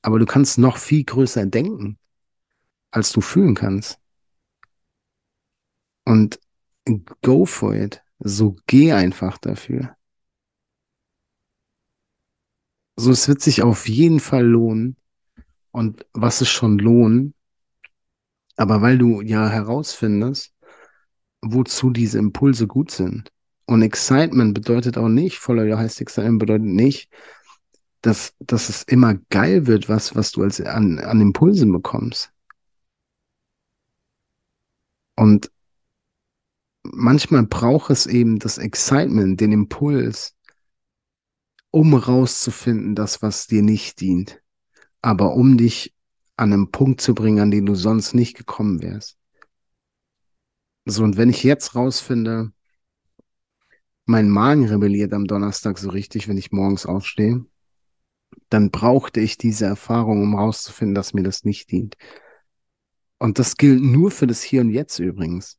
Aber 0.00 0.18
du 0.18 0.24
kannst 0.24 0.56
noch 0.56 0.78
viel 0.78 1.04
größer 1.04 1.44
denken, 1.44 1.98
als 2.90 3.12
du 3.12 3.20
fühlen 3.20 3.54
kannst. 3.54 3.98
Und 6.06 6.40
go 7.22 7.44
for 7.44 7.74
it. 7.74 8.02
So 8.18 8.56
geh 8.66 8.92
einfach 8.92 9.38
dafür. 9.38 9.96
So, 12.96 13.10
es 13.10 13.28
wird 13.28 13.42
sich 13.42 13.62
auf 13.62 13.88
jeden 13.88 14.20
Fall 14.20 14.44
lohnen. 14.44 14.96
Und 15.70 16.06
was 16.14 16.40
ist 16.40 16.48
schon 16.48 16.78
lohnen? 16.78 17.34
Aber 18.56 18.80
weil 18.80 18.96
du 18.96 19.20
ja 19.20 19.48
herausfindest, 19.48 20.54
wozu 21.42 21.90
diese 21.90 22.18
Impulse 22.18 22.66
gut 22.66 22.90
sind. 22.90 23.30
Und 23.66 23.82
Excitement 23.82 24.54
bedeutet 24.54 24.96
auch 24.96 25.08
nicht, 25.08 25.36
Follow 25.38 25.62
Your 25.62 25.78
High 25.78 26.00
Excitement 26.00 26.38
bedeutet 26.38 26.66
nicht, 26.66 27.10
dass, 28.00 28.34
dass 28.38 28.68
es 28.68 28.84
immer 28.84 29.16
geil 29.30 29.66
wird, 29.66 29.88
was, 29.88 30.14
was 30.14 30.32
du 30.32 30.42
als 30.42 30.60
an, 30.60 30.98
an 31.00 31.20
Impulsen 31.20 31.72
bekommst. 31.72 32.32
Und 35.16 35.50
manchmal 36.92 37.46
braucht 37.46 37.90
es 37.90 38.06
eben 38.06 38.38
das 38.38 38.58
Excitement, 38.58 39.40
den 39.40 39.52
Impuls, 39.52 40.34
um 41.70 41.94
rauszufinden, 41.94 42.94
das, 42.94 43.22
was 43.22 43.46
dir 43.46 43.62
nicht 43.62 44.00
dient, 44.00 44.40
aber 45.02 45.34
um 45.34 45.58
dich 45.58 45.94
an 46.36 46.52
einen 46.52 46.70
Punkt 46.70 47.00
zu 47.00 47.14
bringen, 47.14 47.40
an 47.40 47.50
den 47.50 47.66
du 47.66 47.74
sonst 47.74 48.14
nicht 48.14 48.36
gekommen 48.36 48.82
wärst. 48.82 49.18
So, 50.84 51.02
und 51.02 51.16
wenn 51.16 51.30
ich 51.30 51.42
jetzt 51.42 51.74
rausfinde, 51.74 52.52
mein 54.04 54.30
Magen 54.30 54.66
rebelliert 54.66 55.12
am 55.12 55.26
Donnerstag 55.26 55.78
so 55.78 55.90
richtig, 55.90 56.28
wenn 56.28 56.38
ich 56.38 56.52
morgens 56.52 56.86
aufstehe, 56.86 57.44
dann 58.48 58.70
brauchte 58.70 59.20
ich 59.20 59.36
diese 59.36 59.66
Erfahrung, 59.66 60.22
um 60.22 60.36
rauszufinden, 60.36 60.94
dass 60.94 61.14
mir 61.14 61.24
das 61.24 61.44
nicht 61.44 61.70
dient. 61.72 61.96
Und 63.18 63.38
das 63.38 63.56
gilt 63.56 63.82
nur 63.82 64.10
für 64.10 64.26
das 64.26 64.42
Hier 64.42 64.60
und 64.60 64.70
Jetzt 64.70 64.98
übrigens 64.98 65.58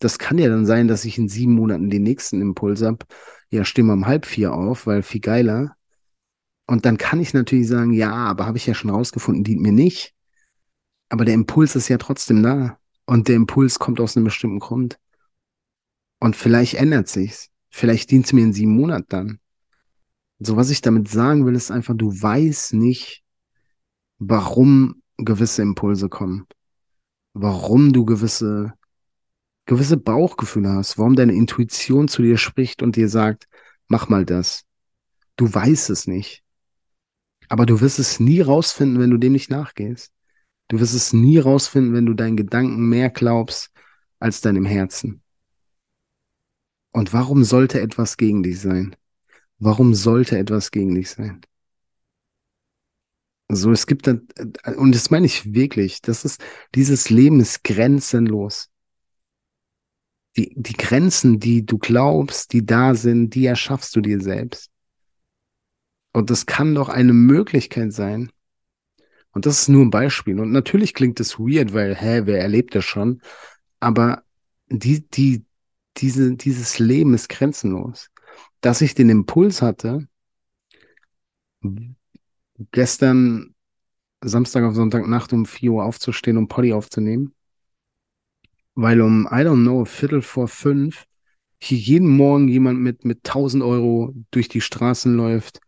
das 0.00 0.18
kann 0.18 0.38
ja 0.38 0.48
dann 0.48 0.66
sein, 0.66 0.88
dass 0.88 1.04
ich 1.04 1.18
in 1.18 1.28
sieben 1.28 1.54
Monaten 1.54 1.90
den 1.90 2.02
nächsten 2.02 2.40
Impuls 2.40 2.82
habe. 2.82 3.06
Ja, 3.50 3.64
stehen 3.64 3.86
wir 3.86 3.92
um 3.92 4.06
halb 4.06 4.26
vier 4.26 4.52
auf, 4.52 4.86
weil 4.86 5.02
viel 5.02 5.20
geiler. 5.20 5.76
Und 6.66 6.84
dann 6.86 6.98
kann 6.98 7.20
ich 7.20 7.34
natürlich 7.34 7.68
sagen, 7.68 7.92
ja, 7.92 8.12
aber 8.12 8.46
habe 8.46 8.56
ich 8.58 8.66
ja 8.66 8.74
schon 8.74 8.90
rausgefunden, 8.90 9.44
dient 9.44 9.60
mir 9.60 9.72
nicht. 9.72 10.14
Aber 11.08 11.24
der 11.24 11.34
Impuls 11.34 11.76
ist 11.76 11.88
ja 11.88 11.98
trotzdem 11.98 12.42
da. 12.42 12.78
Und 13.06 13.28
der 13.28 13.36
Impuls 13.36 13.78
kommt 13.78 14.00
aus 14.00 14.16
einem 14.16 14.24
bestimmten 14.24 14.60
Grund. 14.60 14.98
Und 16.20 16.36
vielleicht 16.36 16.74
ändert 16.74 17.08
sich's. 17.08 17.48
Vielleicht 17.70 18.10
dient 18.10 18.26
es 18.26 18.32
mir 18.32 18.42
in 18.42 18.52
sieben 18.52 18.76
Monaten 18.76 19.06
dann. 19.08 19.40
So, 20.38 20.56
was 20.56 20.70
ich 20.70 20.80
damit 20.80 21.08
sagen 21.08 21.44
will, 21.44 21.54
ist 21.54 21.70
einfach, 21.70 21.94
du 21.96 22.10
weißt 22.10 22.74
nicht, 22.74 23.22
warum 24.18 25.02
gewisse 25.18 25.62
Impulse 25.62 26.08
kommen. 26.08 26.46
Warum 27.34 27.92
du 27.92 28.04
gewisse, 28.04 28.72
gewisse 29.70 29.96
Bauchgefühle 29.96 30.70
hast. 30.70 30.98
Warum 30.98 31.14
deine 31.14 31.32
Intuition 31.32 32.08
zu 32.08 32.22
dir 32.22 32.38
spricht 32.38 32.82
und 32.82 32.96
dir 32.96 33.08
sagt, 33.08 33.48
mach 33.86 34.08
mal 34.08 34.24
das. 34.24 34.64
Du 35.36 35.52
weißt 35.52 35.90
es 35.90 36.08
nicht. 36.08 36.42
Aber 37.48 37.66
du 37.66 37.80
wirst 37.80 38.00
es 38.00 38.18
nie 38.18 38.40
rausfinden, 38.40 38.98
wenn 38.98 39.10
du 39.10 39.16
dem 39.16 39.32
nicht 39.32 39.48
nachgehst. 39.48 40.12
Du 40.66 40.80
wirst 40.80 40.94
es 40.94 41.12
nie 41.12 41.38
rausfinden, 41.38 41.94
wenn 41.94 42.04
du 42.04 42.14
deinen 42.14 42.36
Gedanken 42.36 42.88
mehr 42.88 43.10
glaubst 43.10 43.70
als 44.18 44.40
deinem 44.40 44.64
Herzen. 44.64 45.22
Und 46.90 47.12
warum 47.12 47.44
sollte 47.44 47.80
etwas 47.80 48.16
gegen 48.16 48.42
dich 48.42 48.60
sein? 48.60 48.96
Warum 49.60 49.94
sollte 49.94 50.36
etwas 50.36 50.72
gegen 50.72 50.96
dich 50.96 51.10
sein? 51.10 51.42
So, 53.48 53.70
es 53.70 53.86
gibt 53.86 54.08
dann, 54.08 54.26
und 54.76 54.96
das 54.96 55.10
meine 55.10 55.26
ich 55.26 55.54
wirklich, 55.54 56.02
das 56.02 56.24
ist, 56.24 56.42
dieses 56.74 57.08
Leben 57.08 57.38
ist 57.38 57.62
grenzenlos. 57.62 58.69
Die, 60.36 60.52
die 60.56 60.74
Grenzen, 60.74 61.40
die 61.40 61.66
du 61.66 61.78
glaubst, 61.78 62.52
die 62.52 62.64
da 62.64 62.94
sind, 62.94 63.34
die 63.34 63.46
erschaffst 63.46 63.94
du 63.96 64.00
dir 64.00 64.20
selbst. 64.20 64.70
Und 66.12 66.30
das 66.30 66.46
kann 66.46 66.74
doch 66.74 66.88
eine 66.88 67.12
Möglichkeit 67.12 67.92
sein. 67.92 68.30
Und 69.32 69.46
das 69.46 69.60
ist 69.60 69.68
nur 69.68 69.84
ein 69.84 69.90
Beispiel. 69.90 70.40
Und 70.40 70.50
natürlich 70.50 70.94
klingt 70.94 71.20
es 71.20 71.38
weird, 71.38 71.72
weil, 71.72 71.94
hä, 71.94 72.22
wer 72.24 72.40
erlebt 72.40 72.74
das 72.74 72.84
schon? 72.84 73.22
Aber 73.78 74.22
die, 74.68 75.08
die, 75.08 75.44
diese, 75.96 76.36
dieses 76.36 76.78
Leben 76.78 77.14
ist 77.14 77.28
grenzenlos. 77.28 78.10
Dass 78.60 78.80
ich 78.80 78.94
den 78.94 79.08
Impuls 79.08 79.62
hatte, 79.62 80.08
gestern 82.72 83.54
Samstag 84.22 84.64
auf 84.64 84.74
Sonntagnacht 84.74 85.32
um 85.32 85.46
4 85.46 85.72
Uhr 85.72 85.84
aufzustehen, 85.84 86.36
um 86.36 86.48
Poddy 86.48 86.72
aufzunehmen. 86.72 87.34
Weil 88.80 89.02
um, 89.02 89.26
I 89.26 89.44
don't 89.44 89.62
know, 89.62 89.84
Viertel 89.84 90.22
vor 90.22 90.48
fünf 90.48 91.04
hier 91.58 91.76
jeden 91.76 92.08
Morgen 92.08 92.48
jemand 92.48 92.80
mit, 92.80 93.04
mit 93.04 93.18
1000 93.18 93.62
Euro 93.62 94.14
durch 94.30 94.48
die 94.48 94.62
Straßen 94.62 95.14
läuft 95.14 95.60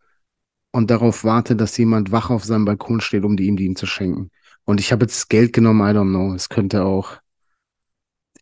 und 0.71 0.89
darauf 0.89 1.23
wartet, 1.23 1.61
dass 1.61 1.77
jemand 1.77 2.11
wach 2.11 2.31
auf 2.31 2.43
seinem 2.43 2.65
Balkon 2.65 3.01
steht, 3.01 3.23
um 3.23 3.37
die 3.37 3.45
ihm 3.45 3.55
die 3.55 3.65
ihm 3.65 3.75
zu 3.75 3.85
schenken. 3.85 4.31
Und 4.65 4.79
ich 4.79 4.91
habe 4.91 5.05
jetzt 5.05 5.29
Geld 5.29 5.53
genommen, 5.53 5.81
I 5.81 5.95
don't 5.95 6.09
know. 6.09 6.33
Es 6.33 6.49
könnte 6.49 6.85
auch 6.85 7.19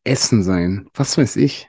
Essen 0.06 0.42
sein. 0.42 0.88
Was 0.94 1.18
weiß 1.18 1.36
ich. 1.36 1.68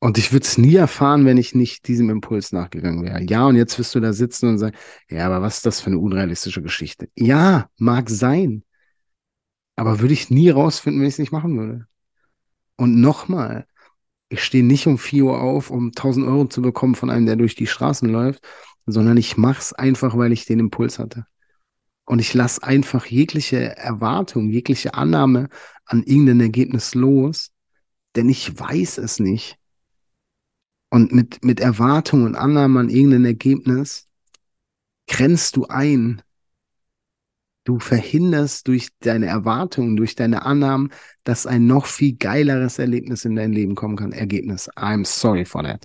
Und 0.00 0.18
ich 0.18 0.32
würde 0.32 0.46
es 0.46 0.58
nie 0.58 0.74
erfahren, 0.74 1.26
wenn 1.26 1.36
ich 1.36 1.54
nicht 1.54 1.86
diesem 1.86 2.10
Impuls 2.10 2.50
nachgegangen 2.50 3.04
wäre. 3.04 3.22
Ja, 3.22 3.46
und 3.46 3.54
jetzt 3.54 3.78
wirst 3.78 3.94
du 3.94 4.00
da 4.00 4.12
sitzen 4.12 4.48
und 4.48 4.58
sagen, 4.58 4.74
ja, 5.08 5.26
aber 5.26 5.42
was 5.42 5.58
ist 5.58 5.66
das 5.66 5.80
für 5.80 5.90
eine 5.90 5.98
unrealistische 6.00 6.60
Geschichte? 6.62 7.08
Ja, 7.14 7.70
mag 7.76 8.10
sein. 8.10 8.64
Aber 9.80 10.00
würde 10.00 10.12
ich 10.12 10.28
nie 10.28 10.50
rausfinden, 10.50 11.00
wenn 11.00 11.08
ich 11.08 11.14
es 11.14 11.18
nicht 11.18 11.32
machen 11.32 11.56
würde. 11.56 11.86
Und 12.76 13.00
nochmal, 13.00 13.66
ich 14.28 14.44
stehe 14.44 14.62
nicht 14.62 14.86
um 14.86 14.98
4 14.98 15.24
Uhr 15.24 15.40
auf, 15.40 15.70
um 15.70 15.86
1000 15.86 16.26
Euro 16.26 16.44
zu 16.48 16.60
bekommen 16.60 16.94
von 16.94 17.08
einem, 17.08 17.24
der 17.24 17.36
durch 17.36 17.54
die 17.54 17.66
Straßen 17.66 18.06
läuft, 18.06 18.46
sondern 18.84 19.16
ich 19.16 19.38
mache 19.38 19.58
es 19.58 19.72
einfach, 19.72 20.18
weil 20.18 20.32
ich 20.32 20.44
den 20.44 20.58
Impuls 20.58 20.98
hatte. 20.98 21.24
Und 22.04 22.18
ich 22.18 22.34
lasse 22.34 22.62
einfach 22.62 23.06
jegliche 23.06 23.74
Erwartung, 23.78 24.50
jegliche 24.50 24.92
Annahme 24.92 25.48
an 25.86 26.02
irgendein 26.02 26.40
Ergebnis 26.40 26.94
los, 26.94 27.50
denn 28.16 28.28
ich 28.28 28.60
weiß 28.60 28.98
es 28.98 29.18
nicht. 29.18 29.56
Und 30.90 31.10
mit, 31.10 31.42
mit 31.42 31.58
Erwartung 31.58 32.24
und 32.24 32.34
Annahme 32.34 32.80
an 32.80 32.90
irgendein 32.90 33.24
Ergebnis 33.24 34.10
grenzt 35.06 35.56
du 35.56 35.68
ein. 35.68 36.20
Du 37.64 37.78
verhinderst 37.78 38.66
durch 38.68 38.88
deine 39.00 39.26
Erwartungen, 39.26 39.96
durch 39.96 40.14
deine 40.14 40.42
Annahmen, 40.44 40.90
dass 41.24 41.46
ein 41.46 41.66
noch 41.66 41.86
viel 41.86 42.16
geileres 42.16 42.78
Erlebnis 42.78 43.24
in 43.24 43.36
dein 43.36 43.52
Leben 43.52 43.74
kommen 43.74 43.96
kann. 43.96 44.12
Ergebnis. 44.12 44.70
I'm 44.76 45.04
sorry 45.04 45.44
for 45.44 45.62
that. 45.62 45.84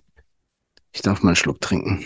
Ich 0.94 1.02
darf 1.02 1.22
mal 1.22 1.30
einen 1.32 1.36
Schluck 1.36 1.62
trinken. 1.62 2.06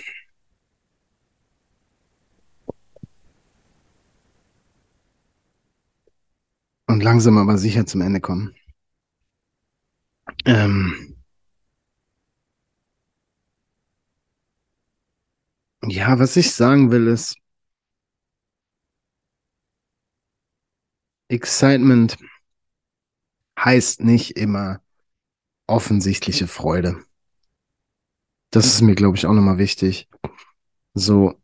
Und 6.88 7.02
langsam 7.04 7.38
aber 7.38 7.58
sicher 7.58 7.86
zum 7.86 8.02
Ende 8.02 8.20
kommen. 8.20 8.54
Ähm, 10.46 11.16
Ja, 15.84 16.20
was 16.20 16.36
ich 16.38 16.52
sagen 16.54 16.90
will 16.92 17.08
ist, 17.08 17.36
Excitement 21.30 22.18
heißt 23.58 24.02
nicht 24.02 24.38
immer 24.38 24.82
offensichtliche 25.68 26.48
Freude. 26.48 27.04
Das 28.52 28.66
ist 28.66 28.82
mir, 28.82 28.96
glaube 28.96 29.16
ich, 29.16 29.26
auch 29.26 29.34
nochmal 29.34 29.60
wichtig. 29.60 30.10
So, 30.96 31.40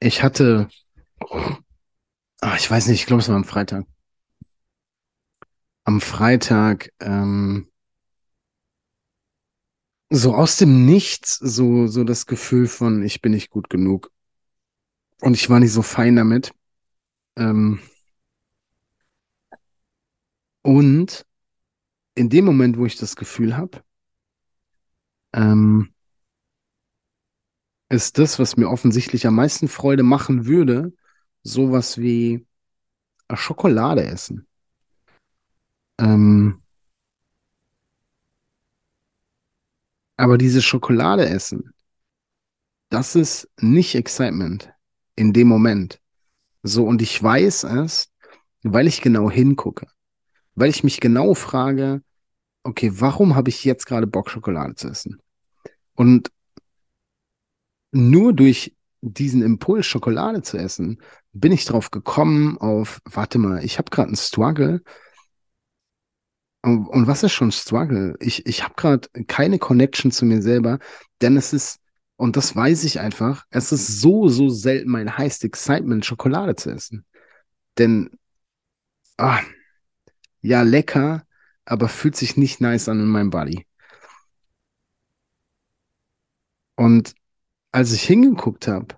ich 0.00 0.22
hatte, 0.22 0.68
ach, 2.40 2.56
ich 2.58 2.70
weiß 2.70 2.86
nicht, 2.88 3.00
ich 3.00 3.06
glaube, 3.06 3.22
es 3.22 3.28
war 3.28 3.36
am 3.36 3.44
Freitag. 3.44 3.86
Am 5.84 6.00
Freitag 6.00 6.92
ähm, 7.00 7.70
so 10.10 10.34
aus 10.34 10.56
dem 10.56 10.86
Nichts 10.86 11.36
so, 11.36 11.86
so 11.86 12.04
das 12.04 12.26
Gefühl 12.26 12.66
von, 12.66 13.02
ich 13.02 13.20
bin 13.20 13.32
nicht 13.32 13.50
gut 13.50 13.70
genug. 13.70 14.10
Und 15.20 15.34
ich 15.34 15.50
war 15.50 15.60
nicht 15.60 15.72
so 15.72 15.82
fein 15.82 16.16
damit. 16.16 16.52
Ähm 17.36 17.80
und 20.62 21.26
in 22.16 22.30
dem 22.30 22.44
Moment, 22.46 22.78
wo 22.78 22.86
ich 22.86 22.96
das 22.96 23.16
Gefühl 23.16 23.56
habe, 23.56 23.82
ähm, 25.32 25.92
ist 27.88 28.18
das, 28.18 28.38
was 28.38 28.56
mir 28.56 28.68
offensichtlich 28.68 29.26
am 29.26 29.34
meisten 29.34 29.68
Freude 29.68 30.02
machen 30.02 30.46
würde, 30.46 30.92
sowas 31.42 31.98
wie 31.98 32.46
Schokolade 33.34 34.04
essen. 34.04 34.46
Ähm, 35.98 36.62
Aber 40.16 40.38
diese 40.38 40.62
Schokolade 40.62 41.28
essen, 41.28 41.74
das 42.88 43.16
ist 43.16 43.48
nicht 43.60 43.94
Excitement 43.96 44.72
in 45.16 45.32
dem 45.32 45.48
Moment. 45.48 45.99
So, 46.62 46.84
und 46.84 47.02
ich 47.02 47.22
weiß 47.22 47.64
es, 47.64 48.12
weil 48.62 48.86
ich 48.86 49.00
genau 49.00 49.30
hingucke. 49.30 49.86
Weil 50.54 50.70
ich 50.70 50.84
mich 50.84 51.00
genau 51.00 51.34
frage, 51.34 52.02
okay, 52.62 52.92
warum 52.94 53.34
habe 53.34 53.48
ich 53.48 53.64
jetzt 53.64 53.86
gerade 53.86 54.06
Bock, 54.06 54.30
Schokolade 54.30 54.74
zu 54.74 54.88
essen? 54.88 55.20
Und 55.94 56.30
nur 57.92 58.32
durch 58.32 58.76
diesen 59.00 59.42
Impuls, 59.42 59.86
Schokolade 59.86 60.42
zu 60.42 60.58
essen, 60.58 61.00
bin 61.32 61.52
ich 61.52 61.64
drauf 61.64 61.90
gekommen 61.90 62.58
auf, 62.58 63.00
warte 63.04 63.38
mal, 63.38 63.64
ich 63.64 63.78
habe 63.78 63.90
gerade 63.90 64.08
einen 64.08 64.16
Struggle 64.16 64.82
und, 66.62 67.06
was 67.06 67.22
ist 67.22 67.32
schon 67.32 67.52
Struggle? 67.52 68.16
Ich, 68.20 68.44
ich 68.44 68.62
habe 68.62 68.74
gerade 68.76 69.08
keine 69.26 69.58
Connection 69.58 70.10
zu 70.10 70.26
mir 70.26 70.42
selber, 70.42 70.78
denn 71.22 71.36
es 71.38 71.54
ist, 71.54 71.79
und 72.20 72.36
das 72.36 72.54
weiß 72.54 72.84
ich 72.84 73.00
einfach, 73.00 73.46
es 73.48 73.72
ist 73.72 74.00
so, 74.02 74.28
so 74.28 74.50
selten 74.50 74.90
mein 74.90 75.16
highest 75.16 75.42
Excitement, 75.42 76.04
Schokolade 76.04 76.54
zu 76.54 76.70
essen. 76.70 77.06
Denn, 77.78 78.10
ah, 79.16 79.40
ja, 80.42 80.60
lecker, 80.60 81.24
aber 81.64 81.88
fühlt 81.88 82.16
sich 82.16 82.36
nicht 82.36 82.60
nice 82.60 82.90
an 82.90 83.00
in 83.00 83.08
meinem 83.08 83.30
Body. 83.30 83.66
Und 86.76 87.14
als 87.72 87.92
ich 87.92 88.02
hingeguckt 88.02 88.68
habe, 88.68 88.96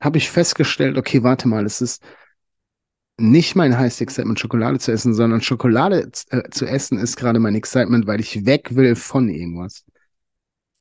habe 0.00 0.16
ich 0.16 0.30
festgestellt, 0.30 0.96
okay, 0.96 1.22
warte 1.22 1.48
mal, 1.48 1.66
es 1.66 1.82
ist, 1.82 2.02
nicht 3.18 3.56
mein 3.56 3.76
Highest 3.78 4.00
Excitement, 4.00 4.40
Schokolade 4.40 4.78
zu 4.78 4.90
essen, 4.90 5.12
sondern 5.12 5.42
Schokolade 5.42 6.10
äh, 6.30 6.48
zu 6.50 6.64
essen 6.64 6.98
ist 6.98 7.16
gerade 7.16 7.40
mein 7.40 7.54
Excitement, 7.56 8.06
weil 8.06 8.20
ich 8.20 8.46
weg 8.46 8.74
will 8.74 8.96
von 8.96 9.28
irgendwas. 9.28 9.84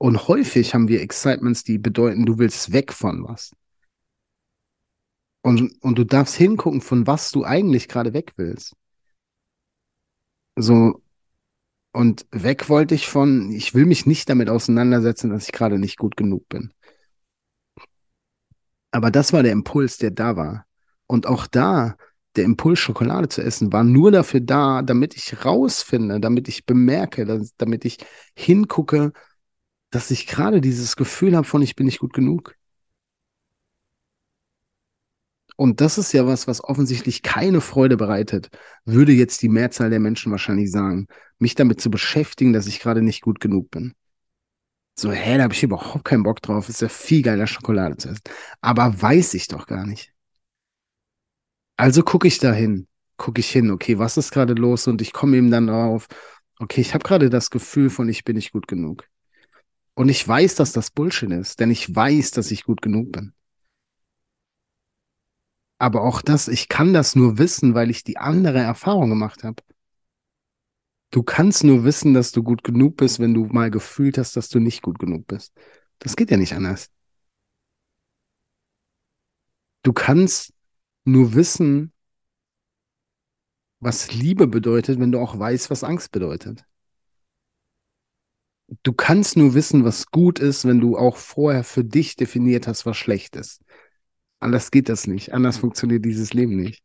Und 0.02 0.28
häufig 0.28 0.74
haben 0.74 0.88
wir 0.88 1.00
Excitements, 1.00 1.64
die 1.64 1.78
bedeuten, 1.78 2.26
du 2.26 2.40
willst 2.40 2.74
weg 2.74 2.92
von 2.92 3.24
was. 3.24 3.56
Und, 5.44 5.80
und 5.84 5.96
du 5.96 6.06
darfst 6.06 6.34
hingucken, 6.34 6.82
von 6.82 7.06
was 7.06 7.30
du 7.30 7.46
eigentlich 7.46 7.88
gerade 7.88 8.12
weg 8.12 8.32
willst. 8.36 8.76
So, 10.58 11.04
und 11.94 12.26
weg 12.32 12.68
wollte 12.68 12.96
ich 12.96 13.08
von, 13.10 13.52
ich 13.52 13.76
will 13.76 13.86
mich 13.86 14.08
nicht 14.08 14.28
damit 14.28 14.50
auseinandersetzen, 14.50 15.30
dass 15.30 15.44
ich 15.44 15.52
gerade 15.52 15.78
nicht 15.78 16.00
gut 16.00 16.18
genug 16.18 16.50
bin. 16.50 16.74
Aber 18.90 19.12
das 19.12 19.34
war 19.34 19.44
der 19.44 19.52
Impuls, 19.52 20.00
der 20.00 20.10
da 20.10 20.36
war. 20.36 20.66
Und 21.06 21.28
auch 21.28 21.46
da, 21.46 21.96
der 22.36 22.46
Impuls, 22.46 22.80
Schokolade 22.80 23.30
zu 23.30 23.44
essen, 23.44 23.72
war 23.72 23.84
nur 23.84 24.12
dafür 24.12 24.40
da, 24.40 24.82
damit 24.82 25.16
ich 25.16 25.46
rausfinde, 25.46 26.20
damit 26.20 26.48
ich 26.48 26.66
bemerke, 26.66 27.26
dass, 27.26 27.56
damit 27.58 27.86
ich 27.86 28.00
hingucke, 28.36 29.14
dass 29.92 30.12
ich 30.12 30.28
gerade 30.28 30.62
dieses 30.62 30.96
Gefühl 30.96 31.36
habe 31.36 31.48
von, 31.48 31.62
ich 31.62 31.76
bin 31.76 31.86
nicht 31.86 32.00
gut 32.00 32.14
genug. 32.14 32.56
Und 35.58 35.80
das 35.80 35.98
ist 35.98 36.12
ja 36.14 36.26
was, 36.26 36.48
was 36.48 36.64
offensichtlich 36.64 37.22
keine 37.22 37.62
Freude 37.62 37.98
bereitet, 37.98 38.50
würde 38.86 39.12
jetzt 39.12 39.44
die 39.44 39.50
Mehrzahl 39.50 39.92
der 39.92 40.00
Menschen 40.00 40.32
wahrscheinlich 40.32 40.72
sagen, 40.72 41.08
mich 41.38 41.56
damit 41.56 41.80
zu 41.82 41.92
beschäftigen, 41.92 42.54
dass 42.54 42.68
ich 42.68 42.80
gerade 42.80 43.02
nicht 43.04 43.22
gut 43.22 43.40
genug 43.40 43.70
bin. 43.70 43.94
So, 44.98 45.12
hä, 45.12 45.38
da 45.38 45.44
habe 45.44 45.54
ich 45.54 45.64
überhaupt 45.64 46.06
keinen 46.06 46.24
Bock 46.24 46.42
drauf. 46.42 46.70
Ist 46.70 46.82
ja 46.82 46.90
viel 46.90 47.22
geiler, 47.22 47.48
Schokolade 47.48 47.98
zu 47.98 48.10
essen. 48.10 48.22
Aber 48.62 49.02
weiß 49.02 49.34
ich 49.36 49.48
doch 49.48 49.68
gar 49.68 49.86
nicht. 49.86 50.14
Also 51.78 52.04
gucke 52.04 52.28
ich 52.28 52.38
da 52.38 52.54
hin, 52.54 52.88
gucke 53.18 53.40
ich 53.42 53.50
hin, 53.50 53.72
okay, 53.72 53.98
was 53.98 54.18
ist 54.18 54.32
gerade 54.32 54.54
los? 54.54 54.88
Und 54.88 55.02
ich 55.02 55.14
komme 55.14 55.38
eben 55.38 55.52
dann 55.52 55.68
drauf, 55.68 56.08
okay, 56.60 56.82
ich 56.82 56.94
habe 56.94 57.04
gerade 57.04 57.30
das 57.30 57.50
Gefühl 57.50 57.90
von, 57.90 58.08
ich 58.10 58.24
bin 58.24 58.36
nicht 58.36 58.52
gut 58.52 58.68
genug. 58.68 59.11
Und 59.94 60.10
ich 60.10 60.28
weiß, 60.28 60.56
dass 60.56 60.72
das 60.74 60.92
Bullshit 60.92 61.32
ist, 61.32 61.60
denn 61.60 61.72
ich 61.72 61.94
weiß, 61.94 62.32
dass 62.32 62.52
ich 62.52 62.64
gut 62.64 62.82
genug 62.82 63.12
bin. 63.12 63.34
Aber 65.80 66.04
auch 66.04 66.22
das, 66.22 66.48
ich 66.48 66.70
kann 66.70 66.94
das 66.94 67.16
nur 67.16 67.38
wissen, 67.38 67.74
weil 67.74 67.90
ich 67.90 68.04
die 68.04 68.18
andere 68.18 68.60
Erfahrung 68.60 69.10
gemacht 69.10 69.44
habe. 69.44 69.64
Du 71.12 71.24
kannst 71.24 71.64
nur 71.64 71.84
wissen, 71.84 72.14
dass 72.14 72.32
du 72.32 72.42
gut 72.42 72.64
genug 72.64 72.96
bist, 72.98 73.20
wenn 73.20 73.34
du 73.34 73.46
mal 73.48 73.70
gefühlt 73.70 74.18
hast, 74.18 74.38
dass 74.38 74.48
du 74.50 74.60
nicht 74.60 74.82
gut 74.82 74.98
genug 75.00 75.28
bist. 75.28 75.54
Das 76.00 76.16
geht 76.16 76.32
ja 76.32 76.38
nicht 76.38 76.54
anders. 76.54 76.90
Du 79.84 79.94
kannst 79.94 80.54
nur 81.06 81.34
wissen, 81.34 81.92
was 83.80 84.14
Liebe 84.14 84.48
bedeutet, 84.48 85.00
wenn 85.00 85.12
du 85.12 85.20
auch 85.20 85.38
weißt, 85.38 85.70
was 85.70 85.84
Angst 85.84 86.12
bedeutet. 86.12 86.66
Du 88.84 88.94
kannst 88.94 89.36
nur 89.36 89.54
wissen, 89.54 89.84
was 89.84 90.08
gut 90.08 90.40
ist, 90.40 90.66
wenn 90.66 90.80
du 90.80 90.98
auch 90.98 91.18
vorher 91.18 91.64
für 91.64 91.84
dich 91.84 92.16
definiert 92.16 92.68
hast, 92.68 92.86
was 92.86 92.98
schlecht 92.98 93.36
ist. 93.36 93.62
Anders 94.40 94.72
geht 94.72 94.90
das 94.90 95.08
nicht. 95.08 95.34
Anders 95.34 95.58
funktioniert 95.58 96.06
dieses 96.06 96.34
Leben 96.34 96.56
nicht. 96.56 96.84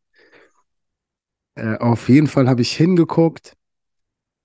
Äh, 1.55 1.79
auf 1.79 2.09
jeden 2.09 2.27
Fall 2.27 2.49
habe 2.49 2.62
ich 2.62 2.77
hingeguckt, 2.77 3.57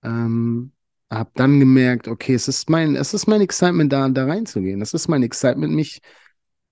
ähm, 0.03 0.71
habe 1.09 1.31
dann 1.35 1.59
gemerkt, 1.59 2.07
okay, 2.07 2.33
es 2.35 2.47
ist 2.47 2.69
mein, 2.69 2.95
es 2.95 3.13
ist 3.13 3.27
mein 3.27 3.41
Excitement, 3.41 3.91
da, 3.91 4.07
da 4.07 4.25
reinzugehen. 4.25 4.81
Es 4.81 4.93
ist 4.93 5.07
mein 5.09 5.23
Excitement, 5.23 5.73
mich, 5.73 6.01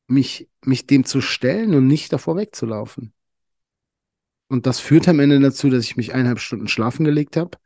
mich, 0.08 0.50
mich 0.64 0.88
dem 0.88 1.04
zu 1.04 1.20
stellen 1.20 1.74
und 1.74 1.88
nicht 1.88 2.14
davor 2.14 2.38
wegzulaufen. 2.38 3.14
Und 4.48 4.66
das 4.66 4.80
führt 4.80 5.08
am 5.08 5.20
Ende 5.20 5.40
dazu, 5.40 5.70
dass 5.70 5.84
ich 5.84 5.98
mich 5.98 6.14
eineinhalb 6.14 6.40
Stunden 6.40 6.68
schlafen 6.68 7.04
gelegt 7.06 7.38
habe. 7.38 7.58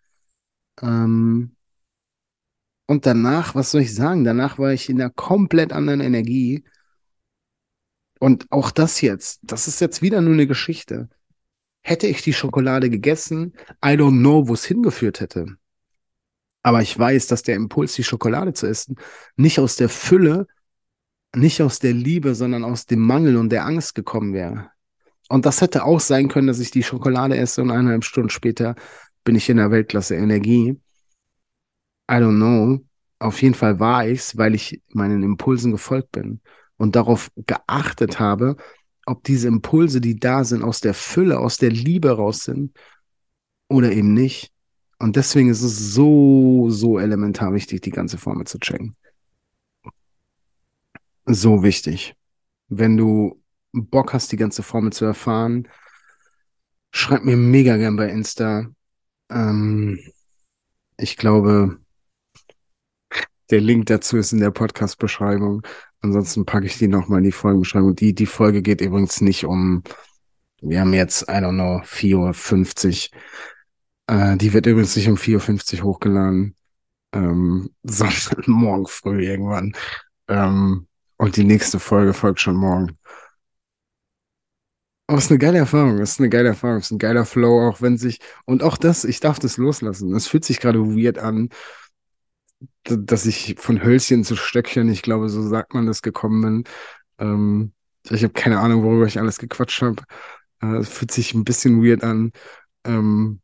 Ähm, 0.81 1.55
und 2.85 3.05
danach, 3.05 3.55
was 3.55 3.71
soll 3.71 3.81
ich 3.81 3.95
sagen? 3.95 4.23
Danach 4.23 4.59
war 4.59 4.73
ich 4.73 4.89
in 4.89 5.01
einer 5.01 5.09
komplett 5.09 5.71
anderen 5.71 6.01
Energie. 6.01 6.63
Und 8.19 8.51
auch 8.51 8.71
das 8.71 9.01
jetzt, 9.01 9.39
das 9.43 9.67
ist 9.67 9.81
jetzt 9.81 10.01
wieder 10.01 10.21
nur 10.21 10.33
eine 10.33 10.47
Geschichte. 10.47 11.09
Hätte 11.81 12.07
ich 12.07 12.21
die 12.21 12.33
Schokolade 12.33 12.89
gegessen, 12.89 13.53
I 13.83 13.89
don't 13.89 14.19
know, 14.19 14.47
wo 14.47 14.53
es 14.53 14.65
hingeführt 14.65 15.19
hätte. 15.19 15.57
Aber 16.61 16.81
ich 16.81 16.97
weiß, 16.97 17.27
dass 17.27 17.43
der 17.43 17.55
Impuls, 17.55 17.93
die 17.93 18.05
Schokolade 18.05 18.53
zu 18.53 18.67
essen, 18.67 18.95
nicht 19.35 19.59
aus 19.59 19.75
der 19.75 19.89
Fülle, 19.89 20.47
nicht 21.35 21.61
aus 21.61 21.79
der 21.79 21.93
Liebe, 21.93 22.35
sondern 22.35 22.63
aus 22.63 22.85
dem 22.85 22.99
Mangel 22.99 23.35
und 23.35 23.49
der 23.49 23.65
Angst 23.65 23.95
gekommen 23.95 24.33
wäre. 24.33 24.69
Und 25.29 25.45
das 25.45 25.61
hätte 25.61 25.83
auch 25.83 25.99
sein 25.99 26.29
können, 26.29 26.47
dass 26.47 26.59
ich 26.59 26.71
die 26.71 26.83
Schokolade 26.83 27.37
esse 27.37 27.61
und 27.61 27.71
eineinhalb 27.71 28.05
Stunden 28.05 28.29
später 28.29 28.75
bin 29.23 29.35
ich 29.35 29.49
in 29.49 29.57
der 29.57 29.71
Weltklasse 29.71 30.15
Energie. 30.15 30.79
I 32.09 32.15
don't 32.15 32.37
know. 32.37 32.79
Auf 33.19 33.41
jeden 33.41 33.55
Fall 33.55 33.79
war 33.79 34.07
ich's, 34.07 34.37
weil 34.37 34.55
ich 34.55 34.81
meinen 34.89 35.23
Impulsen 35.23 35.71
gefolgt 35.71 36.11
bin 36.11 36.41
und 36.77 36.95
darauf 36.95 37.31
geachtet 37.35 38.19
habe, 38.19 38.57
ob 39.05 39.23
diese 39.23 39.47
Impulse, 39.47 40.01
die 40.01 40.19
da 40.19 40.43
sind, 40.43 40.63
aus 40.63 40.81
der 40.81 40.93
Fülle, 40.93 41.39
aus 41.39 41.57
der 41.57 41.71
Liebe 41.71 42.11
raus 42.11 42.43
sind 42.43 42.77
oder 43.69 43.91
eben 43.91 44.13
nicht. 44.13 44.51
Und 44.99 45.15
deswegen 45.15 45.49
ist 45.49 45.61
es 45.61 45.93
so, 45.93 46.69
so 46.69 46.99
elementar 46.99 47.53
wichtig, 47.53 47.81
die 47.81 47.91
ganze 47.91 48.17
Formel 48.17 48.45
zu 48.45 48.59
checken. 48.59 48.95
So 51.25 51.63
wichtig. 51.63 52.15
Wenn 52.67 52.97
du 52.97 53.41
Bock 53.71 54.13
hast, 54.13 54.31
die 54.31 54.37
ganze 54.37 54.63
Formel 54.63 54.93
zu 54.93 55.05
erfahren, 55.05 55.67
schreib 56.91 57.23
mir 57.23 57.37
mega 57.37 57.77
gern 57.77 57.95
bei 57.95 58.09
Insta. 58.09 58.67
Ähm, 59.29 59.99
ich 60.97 61.17
glaube, 61.17 61.79
der 63.49 63.61
Link 63.61 63.87
dazu 63.87 64.17
ist 64.17 64.33
in 64.33 64.39
der 64.39 64.51
Podcast-Beschreibung. 64.51 65.61
Ansonsten 66.01 66.45
packe 66.45 66.65
ich 66.65 66.77
die 66.77 66.87
nochmal 66.87 67.19
in 67.19 67.25
die 67.25 67.31
Folgenbeschreibung. 67.31 67.95
Die, 67.95 68.13
die 68.13 68.25
Folge 68.25 68.61
geht 68.61 68.81
übrigens 68.81 69.21
nicht 69.21 69.45
um, 69.45 69.83
wir 70.61 70.81
haben 70.81 70.93
jetzt, 70.93 71.23
I 71.23 71.35
don't 71.35 71.53
know, 71.53 71.81
4.50 71.83 73.11
Uhr. 73.11 73.19
Äh, 74.07 74.37
die 74.37 74.53
wird 74.53 74.65
übrigens 74.65 74.95
nicht 74.95 75.07
um 75.07 75.15
4.50 75.15 75.79
Uhr 75.79 75.83
hochgeladen, 75.83 76.55
ähm, 77.13 77.69
sondern 77.83 78.43
morgen 78.47 78.87
früh 78.87 79.25
irgendwann. 79.25 79.73
Ähm, 80.27 80.87
und 81.17 81.37
die 81.37 81.43
nächste 81.43 81.79
Folge 81.79 82.13
folgt 82.13 82.41
schon 82.41 82.55
morgen. 82.55 82.97
Aber 85.07 85.17
es 85.17 85.25
ist 85.25 85.31
eine 85.31 85.39
geile 85.39 85.57
Erfahrung, 85.57 85.99
es 85.99 86.11
ist 86.11 86.19
eine 86.19 86.29
geile 86.29 86.49
Erfahrung, 86.49 86.77
es 86.77 86.85
ist 86.85 86.91
ein 86.91 86.97
geiler 86.97 87.25
Flow, 87.25 87.67
auch 87.67 87.81
wenn 87.81 87.97
sich, 87.97 88.19
und 88.45 88.63
auch 88.63 88.77
das, 88.77 89.03
ich 89.03 89.19
darf 89.19 89.37
das 89.37 89.57
loslassen. 89.57 90.15
Es 90.15 90.27
fühlt 90.27 90.45
sich 90.45 90.59
gerade 90.59 90.79
weird 90.79 91.17
an, 91.17 91.49
dass 92.83 93.25
ich 93.25 93.55
von 93.59 93.83
Hölzchen 93.83 94.23
zu 94.23 94.35
Stöckchen, 94.35 94.89
ich 94.89 95.01
glaube, 95.01 95.29
so 95.29 95.41
sagt 95.47 95.73
man 95.73 95.85
das, 95.85 96.01
gekommen 96.01 96.41
bin. 96.41 96.63
Ähm, 97.19 97.73
ich 98.09 98.23
habe 98.23 98.33
keine 98.33 98.59
Ahnung, 98.59 98.83
worüber 98.83 99.05
ich 99.05 99.19
alles 99.19 99.39
gequatscht 99.39 99.81
habe. 99.81 100.03
Äh, 100.61 100.77
es 100.77 100.89
fühlt 100.89 101.11
sich 101.11 101.33
ein 101.33 101.43
bisschen 101.43 101.83
weird 101.83 102.03
an. 102.03 102.31
Ähm, 102.85 103.41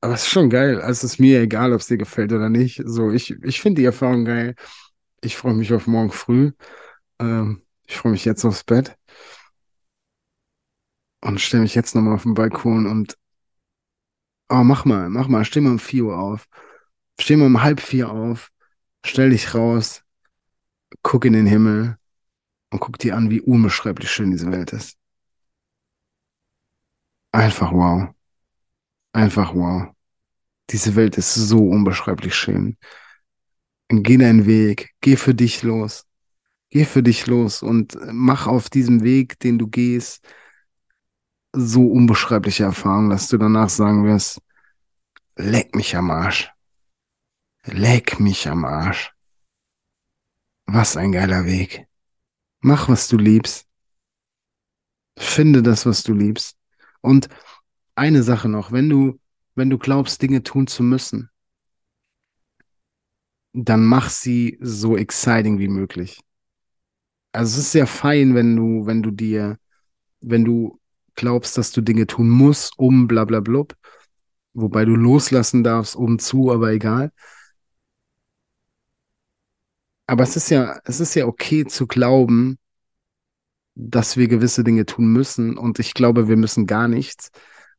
aber 0.00 0.14
es 0.14 0.22
ist 0.22 0.30
schon 0.30 0.50
geil. 0.50 0.80
Also 0.80 1.06
es 1.06 1.14
ist 1.14 1.18
mir 1.20 1.40
egal, 1.40 1.72
ob 1.72 1.80
es 1.80 1.86
dir 1.86 1.98
gefällt 1.98 2.32
oder 2.32 2.48
nicht. 2.48 2.82
So, 2.84 3.10
ich, 3.10 3.30
ich 3.42 3.60
finde 3.60 3.80
die 3.80 3.86
Erfahrung 3.86 4.24
geil. 4.24 4.54
Ich 5.22 5.36
freue 5.36 5.54
mich 5.54 5.72
auf 5.72 5.86
morgen 5.86 6.10
früh. 6.12 6.52
Ähm, 7.20 7.62
ich 7.86 7.96
freue 7.96 8.12
mich 8.12 8.24
jetzt 8.24 8.44
aufs 8.44 8.64
Bett. 8.64 8.96
Und 11.20 11.40
stelle 11.40 11.62
mich 11.62 11.74
jetzt 11.74 11.94
nochmal 11.94 12.14
auf 12.14 12.24
den 12.24 12.34
Balkon 12.34 12.86
und 12.86 13.16
oh, 14.48 14.62
mach 14.64 14.84
mal, 14.84 15.08
mach 15.08 15.28
mal, 15.28 15.44
steh 15.44 15.60
mal 15.60 15.70
um 15.72 15.78
4 15.78 16.04
Uhr 16.04 16.18
auf. 16.18 16.48
Steh 17.22 17.36
mal 17.36 17.46
um 17.46 17.62
halb 17.62 17.80
vier 17.80 18.10
auf, 18.10 18.50
stell 19.06 19.30
dich 19.30 19.54
raus, 19.54 20.02
guck 21.02 21.24
in 21.24 21.34
den 21.34 21.46
Himmel 21.46 21.96
und 22.72 22.80
guck 22.80 22.98
dir 22.98 23.16
an, 23.16 23.30
wie 23.30 23.40
unbeschreiblich 23.40 24.10
schön 24.10 24.32
diese 24.32 24.50
Welt 24.50 24.72
ist. 24.72 24.98
Einfach 27.30 27.70
wow. 27.70 28.12
Einfach 29.12 29.54
wow. 29.54 29.94
Diese 30.70 30.96
Welt 30.96 31.16
ist 31.16 31.32
so 31.32 31.58
unbeschreiblich 31.68 32.34
schön. 32.34 32.76
Geh 33.88 34.16
deinen 34.16 34.44
Weg, 34.46 34.90
geh 35.00 35.14
für 35.14 35.32
dich 35.32 35.62
los. 35.62 36.04
Geh 36.70 36.84
für 36.84 37.04
dich 37.04 37.28
los 37.28 37.62
und 37.62 37.96
mach 38.10 38.48
auf 38.48 38.68
diesem 38.68 39.04
Weg, 39.04 39.38
den 39.38 39.60
du 39.60 39.68
gehst, 39.68 40.26
so 41.52 41.86
unbeschreibliche 41.86 42.64
Erfahrungen, 42.64 43.10
dass 43.10 43.28
du 43.28 43.38
danach 43.38 43.68
sagen 43.68 44.06
wirst, 44.06 44.40
leck 45.36 45.76
mich 45.76 45.94
am 45.94 46.10
Arsch. 46.10 46.52
Leck 47.66 48.18
mich 48.18 48.48
am 48.48 48.64
Arsch. 48.64 49.12
Was 50.66 50.96
ein 50.96 51.12
geiler 51.12 51.44
Weg. 51.44 51.86
Mach, 52.60 52.88
was 52.88 53.08
du 53.08 53.16
liebst. 53.16 53.68
Finde 55.16 55.62
das, 55.62 55.86
was 55.86 56.02
du 56.02 56.12
liebst. 56.12 56.56
Und 57.00 57.28
eine 57.94 58.22
Sache 58.22 58.48
noch, 58.48 58.72
wenn 58.72 58.88
du, 58.88 59.20
wenn 59.54 59.70
du 59.70 59.78
glaubst, 59.78 60.22
Dinge 60.22 60.42
tun 60.42 60.66
zu 60.66 60.82
müssen, 60.82 61.30
dann 63.52 63.84
mach 63.84 64.08
sie 64.10 64.58
so 64.60 64.96
exciting 64.96 65.58
wie 65.58 65.68
möglich. 65.68 66.20
Also 67.32 67.58
es 67.58 67.66
ist 67.66 67.72
sehr 67.72 67.86
fein, 67.86 68.34
wenn 68.34 68.56
du, 68.56 68.86
wenn 68.86 69.02
du 69.02 69.10
dir, 69.10 69.58
wenn 70.20 70.44
du 70.44 70.80
glaubst, 71.14 71.58
dass 71.58 71.70
du 71.70 71.80
Dinge 71.80 72.06
tun 72.06 72.28
musst, 72.28 72.78
um 72.78 73.06
bla 73.06 73.24
bla 73.24 73.40
blub, 73.40 73.76
wobei 74.54 74.84
du 74.84 74.96
loslassen 74.96 75.62
darfst, 75.62 75.96
um 75.96 76.18
zu, 76.18 76.50
aber 76.50 76.72
egal. 76.72 77.12
Aber 80.06 80.24
es 80.24 80.36
ist 80.36 80.50
ja, 80.50 80.80
es 80.84 81.00
ist 81.00 81.14
ja 81.14 81.26
okay 81.26 81.64
zu 81.64 81.86
glauben, 81.86 82.58
dass 83.74 84.16
wir 84.16 84.28
gewisse 84.28 84.64
Dinge 84.64 84.86
tun 84.86 85.12
müssen. 85.12 85.56
Und 85.56 85.78
ich 85.78 85.94
glaube, 85.94 86.28
wir 86.28 86.36
müssen 86.36 86.66
gar 86.66 86.88
nichts. 86.88 87.30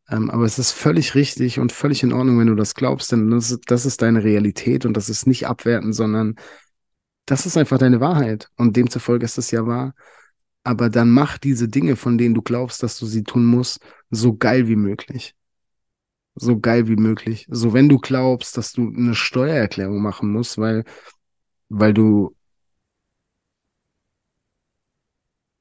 Ähm, 0.09 0.29
aber 0.29 0.45
es 0.45 0.59
ist 0.59 0.71
völlig 0.71 1.15
richtig 1.15 1.59
und 1.59 1.71
völlig 1.71 2.03
in 2.03 2.13
Ordnung, 2.13 2.39
wenn 2.39 2.47
du 2.47 2.55
das 2.55 2.75
glaubst, 2.75 3.11
denn 3.11 3.29
das 3.31 3.51
ist, 3.51 3.61
das 3.67 3.85
ist 3.85 4.01
deine 4.01 4.23
Realität 4.23 4.85
und 4.85 4.97
das 4.97 5.09
ist 5.09 5.27
nicht 5.27 5.47
abwerten, 5.47 5.93
sondern 5.93 6.35
das 7.25 7.45
ist 7.45 7.57
einfach 7.57 7.77
deine 7.77 8.01
Wahrheit. 8.01 8.49
Und 8.57 8.75
demzufolge 8.75 9.25
ist 9.25 9.37
es 9.37 9.51
ja 9.51 9.65
wahr. 9.65 9.93
Aber 10.63 10.89
dann 10.89 11.09
mach 11.09 11.37
diese 11.37 11.67
Dinge, 11.67 11.95
von 11.95 12.17
denen 12.17 12.35
du 12.35 12.41
glaubst, 12.41 12.83
dass 12.83 12.97
du 12.97 13.05
sie 13.05 13.23
tun 13.23 13.45
musst, 13.45 13.79
so 14.09 14.35
geil 14.35 14.67
wie 14.67 14.75
möglich. 14.75 15.35
So 16.35 16.59
geil 16.59 16.87
wie 16.87 16.95
möglich. 16.95 17.45
So, 17.49 17.73
wenn 17.73 17.89
du 17.89 17.99
glaubst, 17.99 18.57
dass 18.57 18.73
du 18.73 18.87
eine 18.87 19.15
Steuererklärung 19.15 20.01
machen 20.01 20.31
musst, 20.31 20.57
weil, 20.57 20.83
weil 21.69 21.93
du 21.93 22.35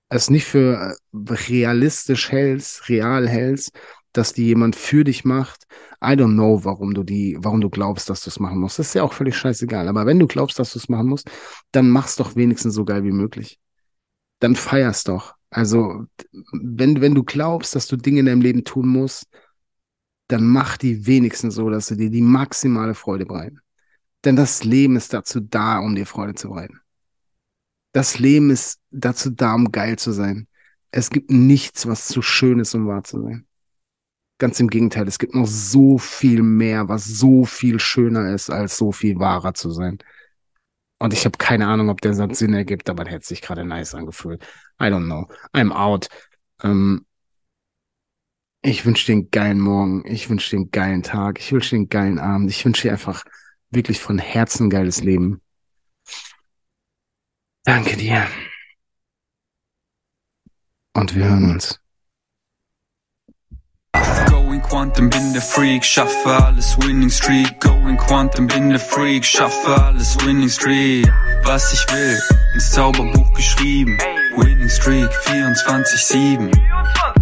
es 0.08 0.28
nicht 0.30 0.44
für 0.44 0.96
realistisch 1.14 2.30
hältst, 2.30 2.88
real 2.88 3.28
hältst, 3.28 3.72
dass 4.12 4.34
die 4.34 4.44
jemand 4.44 4.76
für 4.76 5.04
dich 5.04 5.24
macht. 5.24 5.64
I 6.04 6.08
don't 6.14 6.34
know, 6.34 6.64
warum 6.64 6.92
du 6.94 7.02
die, 7.02 7.38
warum 7.40 7.60
du 7.60 7.70
glaubst, 7.70 8.10
dass 8.10 8.22
du 8.22 8.28
es 8.28 8.38
machen 8.38 8.58
musst. 8.58 8.78
Das 8.78 8.88
ist 8.88 8.94
ja 8.94 9.02
auch 9.04 9.12
völlig 9.14 9.36
scheißegal. 9.36 9.88
Aber 9.88 10.04
wenn 10.04 10.18
du 10.18 10.26
glaubst, 10.26 10.58
dass 10.58 10.72
du 10.72 10.78
es 10.78 10.88
machen 10.88 11.06
musst, 11.08 11.30
dann 11.72 11.88
mach's 11.90 12.16
doch 12.16 12.36
wenigstens 12.36 12.74
so 12.74 12.84
geil 12.84 13.04
wie 13.04 13.12
möglich. 13.12 13.58
Dann 14.40 14.54
feierst 14.56 15.08
doch. 15.08 15.34
Also, 15.50 16.06
wenn, 16.52 17.00
wenn 17.00 17.14
du 17.14 17.24
glaubst, 17.24 17.74
dass 17.74 17.86
du 17.86 17.96
Dinge 17.96 18.20
in 18.20 18.26
deinem 18.26 18.40
Leben 18.42 18.64
tun 18.64 18.88
musst, 18.88 19.26
dann 20.28 20.46
mach 20.46 20.76
die 20.76 21.06
wenigstens 21.06 21.54
so, 21.54 21.70
dass 21.70 21.86
sie 21.86 21.96
dir 21.96 22.10
die 22.10 22.22
maximale 22.22 22.94
Freude 22.94 23.26
bereiten. 23.26 23.60
Denn 24.24 24.36
das 24.36 24.64
Leben 24.64 24.96
ist 24.96 25.12
dazu 25.12 25.40
da, 25.40 25.78
um 25.78 25.94
dir 25.94 26.06
Freude 26.06 26.34
zu 26.34 26.48
bereiten. 26.48 26.80
Das 27.92 28.18
Leben 28.18 28.50
ist 28.50 28.80
dazu 28.90 29.30
da, 29.30 29.54
um 29.54 29.70
geil 29.70 29.98
zu 29.98 30.12
sein. 30.12 30.48
Es 30.90 31.10
gibt 31.10 31.30
nichts, 31.30 31.86
was 31.86 32.08
zu 32.08 32.22
schön 32.22 32.58
ist, 32.58 32.74
um 32.74 32.86
wahr 32.86 33.04
zu 33.04 33.22
sein. 33.22 33.46
Ganz 34.38 34.58
im 34.60 34.68
Gegenteil, 34.68 35.06
es 35.06 35.18
gibt 35.18 35.34
noch 35.34 35.46
so 35.46 35.98
viel 35.98 36.42
mehr, 36.42 36.88
was 36.88 37.04
so 37.04 37.44
viel 37.44 37.78
schöner 37.78 38.34
ist, 38.34 38.50
als 38.50 38.76
so 38.76 38.92
viel 38.92 39.18
wahrer 39.18 39.54
zu 39.54 39.70
sein. 39.70 39.98
Und 40.98 41.12
ich 41.12 41.24
habe 41.24 41.36
keine 41.36 41.66
Ahnung, 41.66 41.90
ob 41.90 42.00
der 42.00 42.14
Satz 42.14 42.38
Sinn 42.38 42.54
ergibt, 42.54 42.88
aber 42.88 43.04
der 43.04 43.14
hätte 43.14 43.26
sich 43.26 43.42
gerade 43.42 43.64
nice 43.64 43.94
angefühlt. 43.94 44.42
I 44.80 44.84
don't 44.84 45.06
know. 45.06 45.28
I'm 45.52 45.72
out. 45.72 46.08
Ähm, 46.62 47.06
ich 48.62 48.86
wünsche 48.86 49.06
dir 49.06 49.12
einen 49.14 49.30
geilen 49.30 49.60
Morgen. 49.60 50.04
Ich 50.06 50.30
wünsche 50.30 50.50
dir 50.50 50.56
einen 50.58 50.70
geilen 50.70 51.02
Tag. 51.02 51.40
Ich 51.40 51.52
wünsche 51.52 51.70
dir 51.70 51.76
einen 51.76 51.88
geilen 51.88 52.18
Abend. 52.18 52.50
Ich 52.50 52.64
wünsche 52.64 52.82
dir 52.82 52.92
einfach 52.92 53.24
wirklich 53.72 54.00
von 54.00 54.18
Herzen 54.18 54.70
geiles 54.70 55.02
Leben. 55.02 55.40
Danke 57.64 57.96
dir. 57.96 58.26
Und 60.94 61.14
wir 61.14 61.24
hören 61.24 61.52
uns. 61.52 61.80
Going 64.28 64.62
Quantum, 64.62 65.10
bin 65.10 65.32
der 65.32 65.42
Freak, 65.42 65.84
schaffe 65.84 66.44
alles 66.44 66.76
Winning 66.78 67.10
Streak. 67.10 67.60
Going 67.60 67.96
Quantum, 67.96 68.46
bin 68.46 68.70
der 68.70 68.80
Freak, 68.80 69.24
schaffe 69.24 69.74
alles 69.84 70.16
Winning 70.24 70.48
Streak. 70.48 71.06
Was 71.44 71.72
ich 71.72 71.92
will, 71.92 72.20
ins 72.54 72.70
Zauberbuch 72.72 73.32
geschrieben. 73.34 73.98
Winning 74.36 74.68
Streak 74.68 75.10
24-7. 75.10 77.21